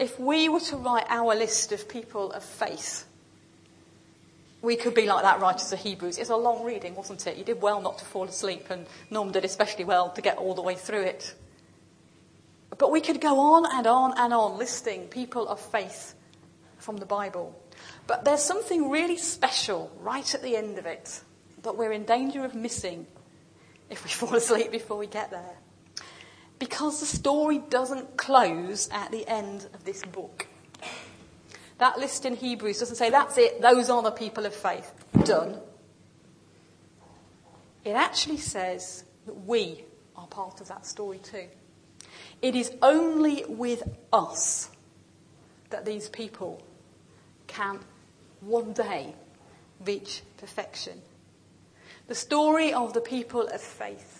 If 0.00 0.18
we 0.18 0.48
were 0.48 0.60
to 0.60 0.76
write 0.78 1.04
our 1.10 1.34
list 1.34 1.72
of 1.72 1.86
people 1.86 2.32
of 2.32 2.42
faith, 2.42 3.04
we 4.62 4.74
could 4.74 4.94
be 4.94 5.04
like 5.04 5.24
that 5.24 5.40
writer 5.40 5.74
of 5.74 5.80
Hebrews. 5.80 6.16
It's 6.16 6.30
a 6.30 6.36
long 6.36 6.64
reading, 6.64 6.94
wasn't 6.94 7.26
it? 7.26 7.36
You 7.36 7.44
did 7.44 7.60
well 7.60 7.82
not 7.82 7.98
to 7.98 8.06
fall 8.06 8.24
asleep, 8.24 8.70
and 8.70 8.86
Norm 9.10 9.30
did 9.30 9.44
especially 9.44 9.84
well 9.84 10.08
to 10.08 10.22
get 10.22 10.38
all 10.38 10.54
the 10.54 10.62
way 10.62 10.74
through 10.74 11.02
it. 11.02 11.34
But 12.78 12.90
we 12.90 13.02
could 13.02 13.20
go 13.20 13.38
on 13.38 13.66
and 13.70 13.86
on 13.86 14.14
and 14.16 14.32
on 14.32 14.56
listing 14.56 15.06
people 15.08 15.46
of 15.46 15.60
faith 15.60 16.14
from 16.78 16.96
the 16.96 17.04
Bible. 17.04 17.54
But 18.06 18.24
there's 18.24 18.42
something 18.42 18.88
really 18.88 19.18
special 19.18 19.92
right 20.00 20.34
at 20.34 20.42
the 20.42 20.56
end 20.56 20.78
of 20.78 20.86
it 20.86 21.20
that 21.62 21.76
we're 21.76 21.92
in 21.92 22.04
danger 22.04 22.42
of 22.42 22.54
missing 22.54 23.06
if 23.90 24.02
we 24.02 24.10
fall 24.12 24.34
asleep 24.34 24.72
before 24.72 24.96
we 24.96 25.08
get 25.08 25.30
there. 25.30 25.58
Because 26.60 27.00
the 27.00 27.06
story 27.06 27.58
doesn't 27.58 28.16
close 28.16 28.88
at 28.92 29.10
the 29.10 29.26
end 29.26 29.66
of 29.74 29.84
this 29.84 30.02
book. 30.04 30.46
That 31.78 31.98
list 31.98 32.26
in 32.26 32.36
Hebrews 32.36 32.78
doesn't 32.78 32.96
say, 32.96 33.10
that's 33.10 33.38
it, 33.38 33.60
those 33.62 33.90
are 33.90 34.02
the 34.02 34.10
people 34.12 34.46
of 34.46 34.54
faith. 34.54 34.92
Done. 35.24 35.56
It 37.84 37.92
actually 37.92 38.36
says 38.36 39.04
that 39.24 39.46
we 39.46 39.84
are 40.14 40.26
part 40.26 40.60
of 40.60 40.68
that 40.68 40.84
story 40.86 41.18
too. 41.18 41.46
It 42.42 42.54
is 42.54 42.72
only 42.82 43.44
with 43.48 43.82
us 44.12 44.70
that 45.70 45.86
these 45.86 46.10
people 46.10 46.62
can 47.46 47.80
one 48.40 48.74
day 48.74 49.14
reach 49.84 50.22
perfection. 50.36 51.00
The 52.06 52.14
story 52.14 52.72
of 52.72 52.92
the 52.92 53.00
people 53.00 53.46
of 53.46 53.60
faith, 53.60 54.19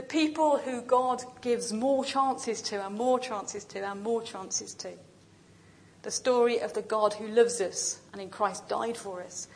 the 0.00 0.06
people 0.06 0.56
who 0.56 0.80
God 0.80 1.22
gives 1.42 1.74
more 1.74 2.02
chances 2.06 2.62
to 2.62 2.82
and 2.86 2.96
more 2.96 3.20
chances 3.20 3.66
to 3.66 3.80
and 3.80 4.02
more 4.02 4.22
chances 4.22 4.72
to. 4.72 4.88
The 6.00 6.10
story 6.10 6.58
of 6.60 6.72
the 6.72 6.80
God 6.80 7.12
who 7.12 7.26
loves 7.26 7.60
us 7.60 8.00
and 8.14 8.22
in 8.22 8.30
Christ 8.30 8.66
died 8.66 8.96
for 8.96 9.22
us 9.22 9.46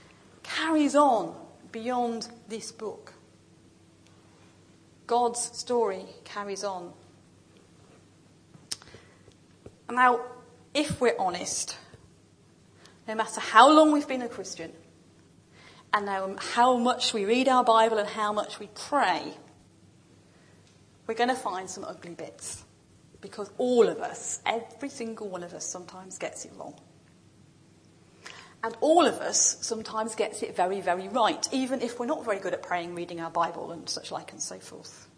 carries 0.42 0.94
on 0.94 1.34
beyond 1.72 2.28
this 2.46 2.72
book. 2.72 3.14
God's 5.06 5.40
story 5.40 6.04
carries 6.24 6.62
on. 6.62 6.92
Now, 9.90 10.20
if 10.74 11.00
we're 11.00 11.16
honest, 11.18 11.78
no 13.08 13.14
matter 13.14 13.40
how 13.40 13.70
long 13.70 13.92
we've 13.92 14.06
been 14.06 14.20
a 14.20 14.28
Christian, 14.28 14.72
and 15.94 16.38
how 16.38 16.76
much 16.76 17.14
we 17.14 17.24
read 17.24 17.48
our 17.48 17.64
Bible 17.64 17.96
and 17.96 18.08
how 18.08 18.34
much 18.34 18.58
we 18.58 18.68
pray, 18.74 19.32
we're 21.06 21.14
going 21.14 21.28
to 21.28 21.34
find 21.34 21.68
some 21.68 21.84
ugly 21.84 22.14
bits. 22.14 22.64
Because 23.20 23.50
all 23.56 23.88
of 23.88 23.98
us, 23.98 24.40
every 24.44 24.88
single 24.88 25.28
one 25.28 25.42
of 25.42 25.54
us, 25.54 25.66
sometimes 25.66 26.18
gets 26.18 26.44
it 26.44 26.52
wrong. 26.58 26.74
And 28.62 28.76
all 28.80 29.06
of 29.06 29.14
us 29.16 29.58
sometimes 29.60 30.14
gets 30.14 30.42
it 30.42 30.56
very, 30.56 30.80
very 30.80 31.08
right, 31.08 31.46
even 31.52 31.82
if 31.82 31.98
we're 31.98 32.06
not 32.06 32.24
very 32.24 32.38
good 32.38 32.54
at 32.54 32.62
praying, 32.62 32.94
reading 32.94 33.20
our 33.20 33.30
Bible, 33.30 33.72
and 33.72 33.88
such 33.88 34.10
like 34.10 34.32
and 34.32 34.42
so 34.42 34.58
forth. 34.58 35.08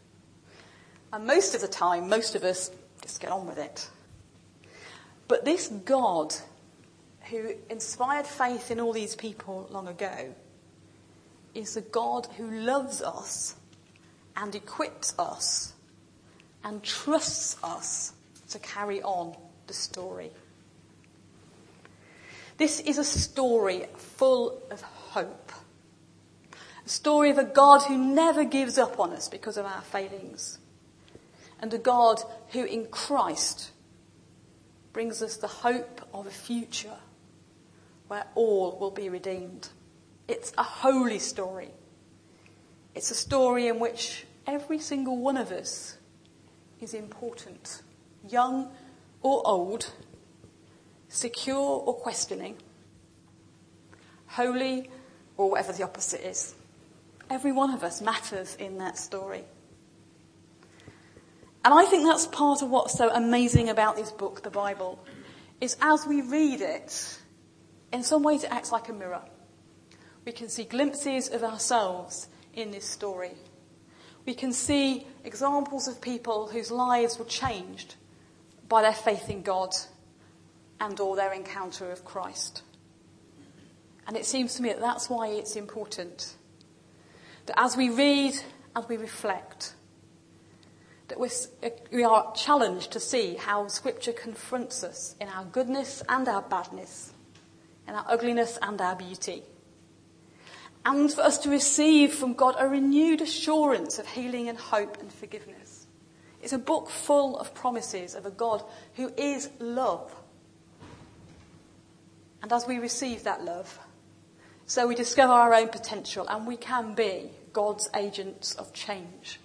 And 1.13 1.27
most 1.27 1.55
of 1.55 1.61
the 1.61 1.69
time, 1.69 2.09
most 2.09 2.35
of 2.35 2.45
us 2.45 2.71
just 3.03 3.21
get 3.21 3.31
on 3.31 3.47
with 3.47 3.59
it. 3.59 3.89
But 5.29 5.45
this 5.45 5.69
God 5.69 6.35
who 7.31 7.55
inspired 7.71 8.27
faith 8.27 8.71
in 8.71 8.81
all 8.81 8.93
these 8.93 9.17
people 9.17 9.69
long 9.71 9.89
ago, 9.89 10.35
is 11.55 11.77
a 11.77 11.81
God 11.81 12.29
who 12.37 12.51
loves 12.51 13.03
us 13.03 13.57
and 14.37 14.55
equips 14.55 15.15
us 15.19 15.73
and 16.67 16.83
trusts 16.83 17.57
us 17.63 18.13
to 18.49 18.59
carry 18.59 19.01
on 19.01 19.37
the 19.69 19.73
story. 19.73 20.33
This 22.59 22.81
is 22.81 22.99
a 22.99 23.05
story 23.05 23.87
full 23.97 24.61
of 24.73 24.83
hope. 24.83 25.53
A 26.85 26.89
story 26.89 27.31
of 27.31 27.39
a 27.39 27.45
God 27.45 27.83
who 27.83 27.97
never 27.97 28.43
gives 28.43 28.79
up 28.79 28.99
on 28.99 29.13
us 29.13 29.29
because 29.29 29.57
of 29.57 29.65
our 29.65 29.81
failings. 29.81 30.59
And 31.61 31.73
a 31.73 31.79
God 31.79 32.21
who 32.49 32.65
in 32.65 32.87
Christ 32.87 33.71
brings 34.93 35.23
us 35.23 35.37
the 35.37 35.47
hope 35.47 36.01
of 36.13 36.27
a 36.27 36.31
future 36.31 36.99
where 38.09 38.27
all 38.35 38.77
will 38.81 38.91
be 38.91 39.09
redeemed. 39.09 39.69
It's 40.27 40.53
a 40.59 40.65
holy 40.65 41.21
story. 41.21 41.71
It's 42.97 43.13
a 43.13 43.15
story 43.15 43.69
in 43.69 43.79
which 43.79 44.27
every 44.49 44.81
single 44.81 45.19
one 45.19 45.37
of 45.37 45.53
us 45.53 45.96
is 46.81 46.95
important, 46.95 47.83
young 48.29 48.71
or 49.23 49.43
old, 49.47 49.93
secure 51.09 51.57
or 51.57 51.95
questioning, 51.95 52.57
holy 54.27 54.91
or 55.37 55.51
whatever 55.51 55.73
the 55.73 55.83
opposite 55.83 56.27
is. 56.27 56.55
Every 57.29 57.53
one 57.53 57.73
of 57.73 57.83
us 57.83 58.01
matters 58.01 58.55
in 58.57 58.79
that 58.79 58.99
story. 58.99 59.45
And 61.65 61.75
I 61.75 61.85
think 61.87 62.07
that's 62.07 62.27
part 62.27 62.63
of 62.63 62.71
what's 62.71 62.97
so 62.97 63.11
amazing 63.11 63.69
about 63.69 63.97
this 63.97 64.13
book, 64.13 64.43
the 64.43 64.51
Bible, 64.51 65.05
is 65.61 65.77
as 65.81 66.07
we 66.07 66.23
read 66.23 66.61
it, 66.61 67.19
in 67.93 68.05
some 68.05 68.23
ways 68.23 68.45
it 68.45 68.53
acts 68.53 68.71
like 68.71 68.89
a 68.89 68.93
mirror. 68.93 69.23
We 70.25 70.33
can 70.33 70.49
see 70.49 70.65
glimpses 70.65 71.29
of 71.29 71.43
ourselves 71.43 72.29
in 72.53 72.71
this 72.71 72.85
story. 72.85 73.33
We 74.27 74.35
can 74.35 74.53
see 74.53 75.07
examples 75.25 75.87
of 75.87 76.01
people 76.01 76.49
whose 76.49 76.71
lives 76.71 77.19
were 77.19 77.25
changed 77.25 77.95
by 78.69 78.83
their 78.83 78.93
faith 78.93 79.31
in 79.31 79.43
God 79.43 79.75
and 80.81 80.99
or 80.99 81.15
their 81.15 81.33
encounter 81.33 81.91
of 81.93 82.05
Christ. 82.05 82.63
And 84.07 84.17
it 84.17 84.27
seems 84.27 84.57
to 84.57 84.63
me 84.63 84.71
that 84.71 84.81
that's 84.81 85.09
why 85.09 85.29
it's 85.29 85.57
important. 85.57 86.35
That 87.47 87.59
as 87.59 87.77
we 87.77 87.89
read, 87.89 88.35
as 88.75 88.89
we 88.89 88.97
reflect, 88.97 89.75
that 91.09 91.21
we 91.93 92.05
are 92.05 92.33
challenged 92.35 92.91
to 92.93 93.01
see 93.01 93.37
how 93.37 93.69
Scripture 93.69 94.13
confronts 94.13 94.83
us 94.83 95.15
in 95.21 95.29
our 95.29 95.45
goodness 95.45 96.03
and 96.09 96.27
our 96.27 96.43
badness, 96.43 97.13
in 97.87 97.95
our 97.95 98.05
ugliness 98.09 98.59
and 98.61 98.81
our 98.81 98.97
beauty. 98.97 99.45
And 100.87 101.13
for 101.13 101.23
us 101.23 101.39
to 101.39 101.51
receive 101.51 102.15
from 102.15 102.35
God 102.35 102.55
a 102.57 102.69
renewed 102.69 103.21
assurance 103.21 103.99
of 103.99 104.07
healing 104.07 104.49
and 104.49 104.57
hope 104.57 104.99
and 105.01 105.13
forgiveness. 105.13 105.85
It's 106.41 106.53
a 106.53 106.59
book 106.59 106.91
full 106.91 107.37
of 107.39 107.53
promises 107.55 108.15
of 108.15 108.25
a 108.25 108.31
God 108.31 108.63
who 108.95 109.13
is 109.17 109.51
love. 109.59 110.15
And 112.41 112.53
as 112.53 112.69
we 112.69 112.79
receive 112.79 113.25
that 113.25 113.45
love, 113.45 113.81
so 114.67 114.87
we 114.87 114.95
discover 114.95 115.33
our 115.33 115.53
own 115.53 115.71
potential 115.71 116.25
and 116.29 116.47
we 116.47 116.57
can 116.57 116.95
be 116.95 117.31
God's 117.53 117.91
agents 117.97 118.55
of 118.55 118.73
change 118.73 119.41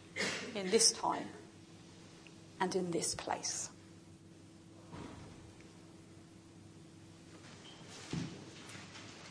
in 0.53 0.69
this 0.69 0.91
time 0.91 1.27
and 2.59 2.75
in 2.75 2.91
this 2.91 3.15
place. 3.15 3.71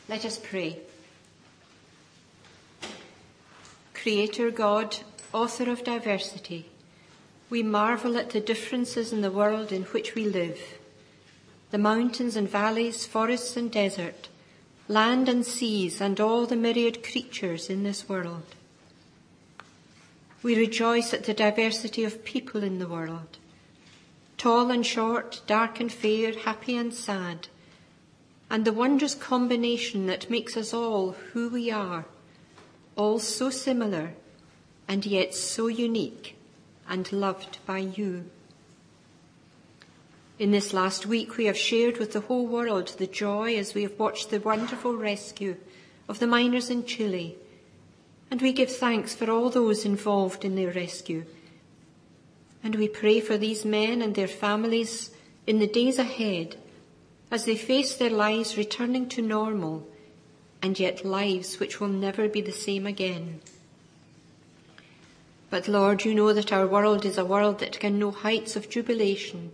Let 0.08 0.24
us 0.24 0.40
pray. 0.42 0.80
Creator 4.02 4.52
God, 4.52 4.96
author 5.30 5.70
of 5.70 5.84
diversity, 5.84 6.70
we 7.50 7.62
marvel 7.62 8.16
at 8.16 8.30
the 8.30 8.40
differences 8.40 9.12
in 9.12 9.20
the 9.20 9.30
world 9.30 9.72
in 9.72 9.82
which 9.82 10.14
we 10.14 10.24
live. 10.24 10.58
The 11.70 11.76
mountains 11.76 12.34
and 12.34 12.48
valleys, 12.48 13.04
forests 13.04 13.58
and 13.58 13.70
desert, 13.70 14.30
land 14.88 15.28
and 15.28 15.44
seas, 15.44 16.00
and 16.00 16.18
all 16.18 16.46
the 16.46 16.56
myriad 16.56 17.02
creatures 17.02 17.68
in 17.68 17.82
this 17.82 18.08
world. 18.08 18.54
We 20.42 20.56
rejoice 20.56 21.12
at 21.12 21.24
the 21.24 21.34
diversity 21.34 22.02
of 22.02 22.24
people 22.24 22.62
in 22.62 22.78
the 22.78 22.88
world. 22.88 23.36
Tall 24.38 24.70
and 24.70 24.86
short, 24.86 25.42
dark 25.46 25.78
and 25.78 25.92
fair, 25.92 26.32
happy 26.32 26.74
and 26.74 26.94
sad, 26.94 27.48
and 28.48 28.64
the 28.64 28.72
wondrous 28.72 29.14
combination 29.14 30.06
that 30.06 30.30
makes 30.30 30.56
us 30.56 30.72
all 30.72 31.16
who 31.34 31.50
we 31.50 31.70
are, 31.70 32.06
all 33.00 33.18
so 33.18 33.48
similar 33.48 34.12
and 34.86 35.06
yet 35.06 35.34
so 35.34 35.68
unique 35.68 36.36
and 36.86 37.10
loved 37.10 37.56
by 37.64 37.78
you. 37.78 38.26
In 40.38 40.50
this 40.50 40.74
last 40.74 41.06
week, 41.06 41.38
we 41.38 41.46
have 41.46 41.56
shared 41.56 41.96
with 41.96 42.12
the 42.12 42.20
whole 42.20 42.46
world 42.46 42.88
the 42.98 43.06
joy 43.06 43.56
as 43.56 43.72
we 43.72 43.84
have 43.84 43.98
watched 43.98 44.28
the 44.28 44.38
wonderful 44.38 44.94
rescue 44.94 45.56
of 46.10 46.18
the 46.18 46.26
miners 46.26 46.68
in 46.68 46.84
Chile 46.84 47.38
and 48.30 48.42
we 48.42 48.52
give 48.52 48.70
thanks 48.70 49.14
for 49.14 49.30
all 49.30 49.48
those 49.48 49.86
involved 49.86 50.44
in 50.44 50.54
their 50.54 50.70
rescue. 50.70 51.24
And 52.62 52.74
we 52.74 52.86
pray 52.86 53.20
for 53.20 53.38
these 53.38 53.64
men 53.64 54.02
and 54.02 54.14
their 54.14 54.28
families 54.28 55.10
in 55.46 55.58
the 55.58 55.66
days 55.66 55.98
ahead 55.98 56.56
as 57.30 57.46
they 57.46 57.56
face 57.56 57.94
their 57.94 58.10
lives 58.10 58.58
returning 58.58 59.08
to 59.08 59.22
normal 59.22 59.86
and 60.62 60.78
yet 60.78 61.04
lives 61.04 61.58
which 61.58 61.80
will 61.80 61.88
never 61.88 62.28
be 62.28 62.40
the 62.40 62.52
same 62.52 62.86
again. 62.86 63.40
But 65.50 65.66
Lord, 65.66 66.04
you 66.04 66.14
know 66.14 66.32
that 66.32 66.52
our 66.52 66.66
world 66.66 67.04
is 67.04 67.18
a 67.18 67.24
world 67.24 67.58
that 67.58 67.80
can 67.80 67.98
know 67.98 68.12
heights 68.12 68.54
of 68.54 68.70
jubilation, 68.70 69.50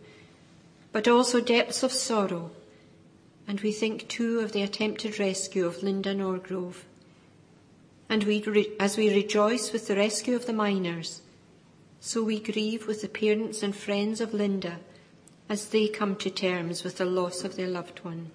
but 0.92 1.08
also 1.08 1.40
depths 1.40 1.82
of 1.82 1.92
sorrow. 1.92 2.50
And 3.48 3.60
we 3.60 3.72
think 3.72 4.08
too 4.08 4.40
of 4.40 4.52
the 4.52 4.62
attempted 4.62 5.18
rescue 5.18 5.64
of 5.64 5.82
Linda 5.82 6.14
Norgrove. 6.14 6.82
And 8.08 8.24
we, 8.24 8.72
as 8.78 8.96
we 8.96 9.14
rejoice 9.14 9.72
with 9.72 9.86
the 9.88 9.96
rescue 9.96 10.36
of 10.36 10.46
the 10.46 10.52
miners, 10.52 11.22
so 12.00 12.22
we 12.22 12.40
grieve 12.40 12.86
with 12.86 13.02
the 13.02 13.08
parents 13.08 13.62
and 13.62 13.74
friends 13.74 14.20
of 14.20 14.34
Linda 14.34 14.78
as 15.48 15.68
they 15.68 15.88
come 15.88 16.16
to 16.16 16.30
terms 16.30 16.84
with 16.84 16.98
the 16.98 17.04
loss 17.04 17.42
of 17.42 17.56
their 17.56 17.68
loved 17.68 18.04
one. 18.04 18.30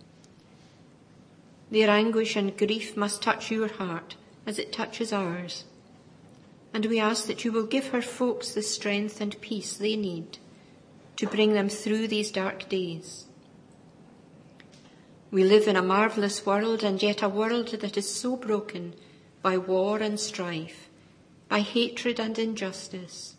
Their 1.72 1.90
anguish 1.90 2.36
and 2.36 2.56
grief 2.56 2.98
must 2.98 3.22
touch 3.22 3.50
your 3.50 3.70
heart 3.70 4.18
as 4.46 4.60
it 4.60 4.74
touches 4.74 5.14
ours. 5.14 5.64
And 6.74 6.86
we 6.86 7.00
ask 7.00 7.28
that 7.28 7.46
you 7.46 7.52
will 7.52 7.66
give 7.66 7.88
her 7.88 8.02
folks 8.02 8.54
the 8.54 8.62
strength 8.62 9.22
and 9.22 9.40
peace 9.42 9.78
they 9.78 9.96
need 9.96 10.38
to 11.16 11.28
bring 11.28 11.54
them 11.54 11.70
through 11.70 12.08
these 12.08 12.32
dark 12.32 12.68
days. 12.68 13.26
We 15.30 15.44
live 15.46 15.68
in 15.68 15.78
a 15.78 15.82
marvellous 15.82 16.46
world 16.46 16.84
and 16.84 17.02
yet 17.02 17.22
a 17.22 17.30
world 17.30 17.70
that 17.70 17.96
is 17.96 18.14
so 18.14 18.36
broken 18.36 18.94
by 19.42 19.58
war 19.58 20.00
and 20.00 20.20
strife, 20.20 20.90
by 21.48 21.62
hatred 21.62 22.20
and 22.20 22.38
injustice. 22.38 23.36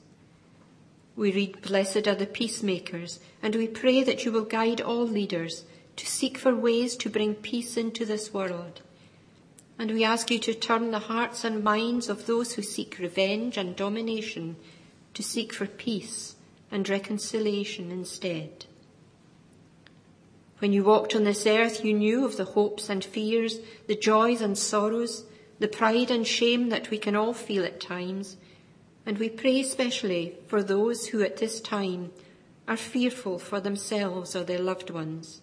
We 1.16 1.32
read, 1.32 1.60
Blessed 1.60 2.08
are 2.08 2.14
the 2.14 2.26
peacemakers, 2.26 3.20
and 3.42 3.54
we 3.54 3.66
pray 3.66 4.02
that 4.02 4.24
you 4.24 4.32
will 4.32 4.44
guide 4.44 4.80
all 4.80 5.06
leaders 5.06 5.64
to 5.96 6.06
seek 6.06 6.38
for 6.38 6.54
ways 6.54 6.96
to 6.96 7.10
bring 7.10 7.34
peace 7.34 7.76
into 7.76 8.04
this 8.04 8.32
world. 8.32 8.80
And 9.78 9.90
we 9.90 10.04
ask 10.04 10.30
you 10.30 10.38
to 10.40 10.54
turn 10.54 10.90
the 10.90 10.98
hearts 11.00 11.44
and 11.44 11.64
minds 11.64 12.08
of 12.08 12.26
those 12.26 12.54
who 12.54 12.62
seek 12.62 12.98
revenge 12.98 13.56
and 13.56 13.76
domination 13.76 14.56
to 15.14 15.22
seek 15.22 15.52
for 15.52 15.66
peace 15.66 16.36
and 16.70 16.88
reconciliation 16.88 17.90
instead. 17.90 18.66
When 20.58 20.72
you 20.72 20.84
walked 20.84 21.14
on 21.14 21.24
this 21.24 21.46
earth, 21.46 21.84
you 21.84 21.92
knew 21.92 22.24
of 22.24 22.36
the 22.36 22.44
hopes 22.44 22.88
and 22.88 23.04
fears, 23.04 23.58
the 23.88 23.96
joys 23.96 24.40
and 24.40 24.56
sorrows, 24.56 25.24
the 25.58 25.68
pride 25.68 26.10
and 26.10 26.26
shame 26.26 26.70
that 26.70 26.90
we 26.90 26.98
can 26.98 27.14
all 27.14 27.34
feel 27.34 27.64
at 27.64 27.80
times, 27.80 28.36
and 29.04 29.18
we 29.18 29.28
pray 29.28 29.60
especially 29.60 30.36
for 30.46 30.62
those 30.62 31.08
who 31.08 31.22
at 31.22 31.38
this 31.38 31.60
time 31.60 32.12
are 32.68 32.76
fearful 32.76 33.38
for 33.38 33.60
themselves 33.60 34.34
or 34.34 34.44
their 34.44 34.60
loved 34.60 34.90
ones. 34.90 35.41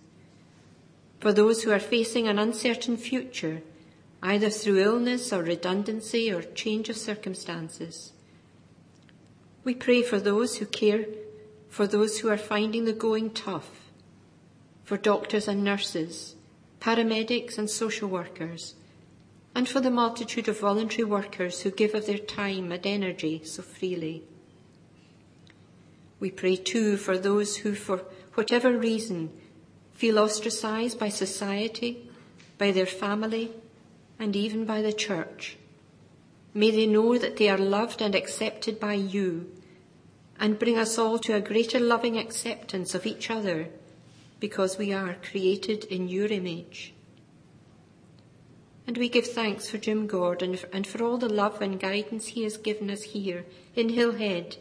For 1.19 1.34
those 1.34 1.63
who 1.63 1.71
are 1.71 1.79
facing 1.79 2.27
an 2.27 2.39
uncertain 2.39 2.95
future, 2.97 3.62
either 4.23 4.49
through 4.49 4.79
illness 4.79 5.32
or 5.32 5.43
redundancy 5.43 6.32
or 6.32 6.41
change 6.41 6.89
of 6.89 6.97
circumstances. 6.97 8.13
We 9.63 9.75
pray 9.75 10.01
for 10.01 10.19
those 10.19 10.58
who 10.58 10.65
care, 10.65 11.05
for 11.69 11.88
those 11.88 12.19
who 12.19 12.29
are 12.29 12.38
finding 12.38 12.86
the 12.86 12.93
going 12.93 13.32
tough, 13.32 13.69
for 14.84 14.97
doctors 14.97 15.47
and 15.47 15.63
nurses, 15.63 16.36
paramedics 16.79 17.58
and 17.58 17.69
social 17.69 18.10
workers, 18.10 18.75
and 19.53 19.67
for 19.67 19.82
the 19.82 19.91
multitude 19.91 20.47
of 20.47 20.60
voluntary 20.60 21.03
workers 21.03 21.62
who 21.62 21.71
give 21.71 21.93
of 21.93 22.05
their 22.05 22.17
time 22.17 22.71
and 22.71 22.86
energy 22.86 23.41
so 23.43 23.62
freely. 23.62 24.23
We 26.19 26.32
pray 26.32 26.55
too 26.55 26.97
for 26.97 27.17
those 27.17 27.58
who, 27.58 27.75
for 27.75 28.03
whatever 28.34 28.77
reason, 28.77 29.32
feel 30.00 30.18
ostracized 30.18 30.98
by 30.98 31.10
society, 31.10 32.10
by 32.58 32.72
their 32.72 32.86
family, 32.86 33.52
and 34.18 34.34
even 34.34 34.64
by 34.64 34.82
the 34.82 34.94
church. 34.94 35.58
May 36.54 36.72
they 36.72 36.86
know 36.86 37.18
that 37.18 37.36
they 37.36 37.50
are 37.50 37.58
loved 37.58 38.02
and 38.02 38.16
accepted 38.16 38.80
by 38.80 38.94
you, 38.94 39.52
and 40.40 40.58
bring 40.58 40.78
us 40.78 40.98
all 40.98 41.20
to 41.20 41.36
a 41.36 41.42
greater 41.42 41.82
loving 41.82 42.18
acceptance 42.18 42.96
of 42.96 43.06
each 43.06 43.30
other 43.30 43.68
because 44.40 44.78
we 44.78 44.94
are 44.94 45.18
created 45.22 45.84
in 45.84 46.08
your 46.08 46.28
image. 46.28 46.94
And 48.88 48.98
we 48.98 49.10
give 49.10 49.28
thanks 49.28 49.70
for 49.70 49.80
Jim 49.80 50.08
Gordon 50.08 50.58
and 50.72 50.88
for 50.88 51.04
all 51.04 51.18
the 51.18 51.28
love 51.28 51.62
and 51.62 51.78
guidance 51.78 52.28
he 52.28 52.44
has 52.44 52.56
given 52.56 52.90
us 52.90 53.04
here 53.04 53.44
in 53.76 53.90
Hillhead. 53.90 54.56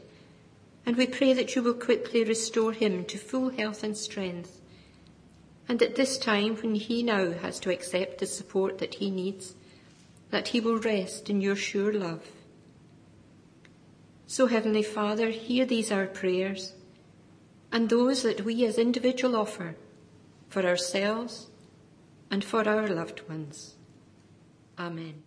And 0.85 0.97
we 0.97 1.07
pray 1.07 1.33
that 1.33 1.55
you 1.55 1.63
will 1.63 1.75
quickly 1.75 2.25
restore 2.25 2.73
him 2.73 3.05
to 3.05 3.19
full 3.19 3.51
health 3.51 3.85
and 3.85 3.97
strength. 3.97 4.58
And 5.69 5.83
at 5.83 5.97
this 5.97 6.17
time, 6.17 6.57
when 6.57 6.75
he 6.75 7.03
now 7.03 7.33
has 7.33 7.61
to 7.61 7.71
accept 7.71 8.19
the 8.19 8.27
support 8.27 8.79
that 8.79 8.95
he 8.95 9.11
needs, 9.11 9.55
that 10.31 10.49
he 10.49 10.61
will 10.61 10.79
rest 10.79 11.29
in 11.29 11.41
your 11.41 11.57
sure 11.57 11.93
love. 11.93 12.27
So, 14.27 14.47
Heavenly 14.47 14.83
Father, 14.83 15.29
hear 15.29 15.67
these 15.67 15.93
our 15.93 16.07
prayers 16.07 16.73
and 17.71 17.89
those 17.89 18.23
that 18.23 18.45
we 18.45 18.65
as 18.65 18.79
individual 18.79 19.37
offer 19.37 19.77
for 20.49 20.65
ourselves 20.65 21.49
and 22.31 22.45
for 22.45 22.67
our 22.69 22.89
loved 22.89 23.29
ones. 23.29 23.75
Amen. 24.79 25.23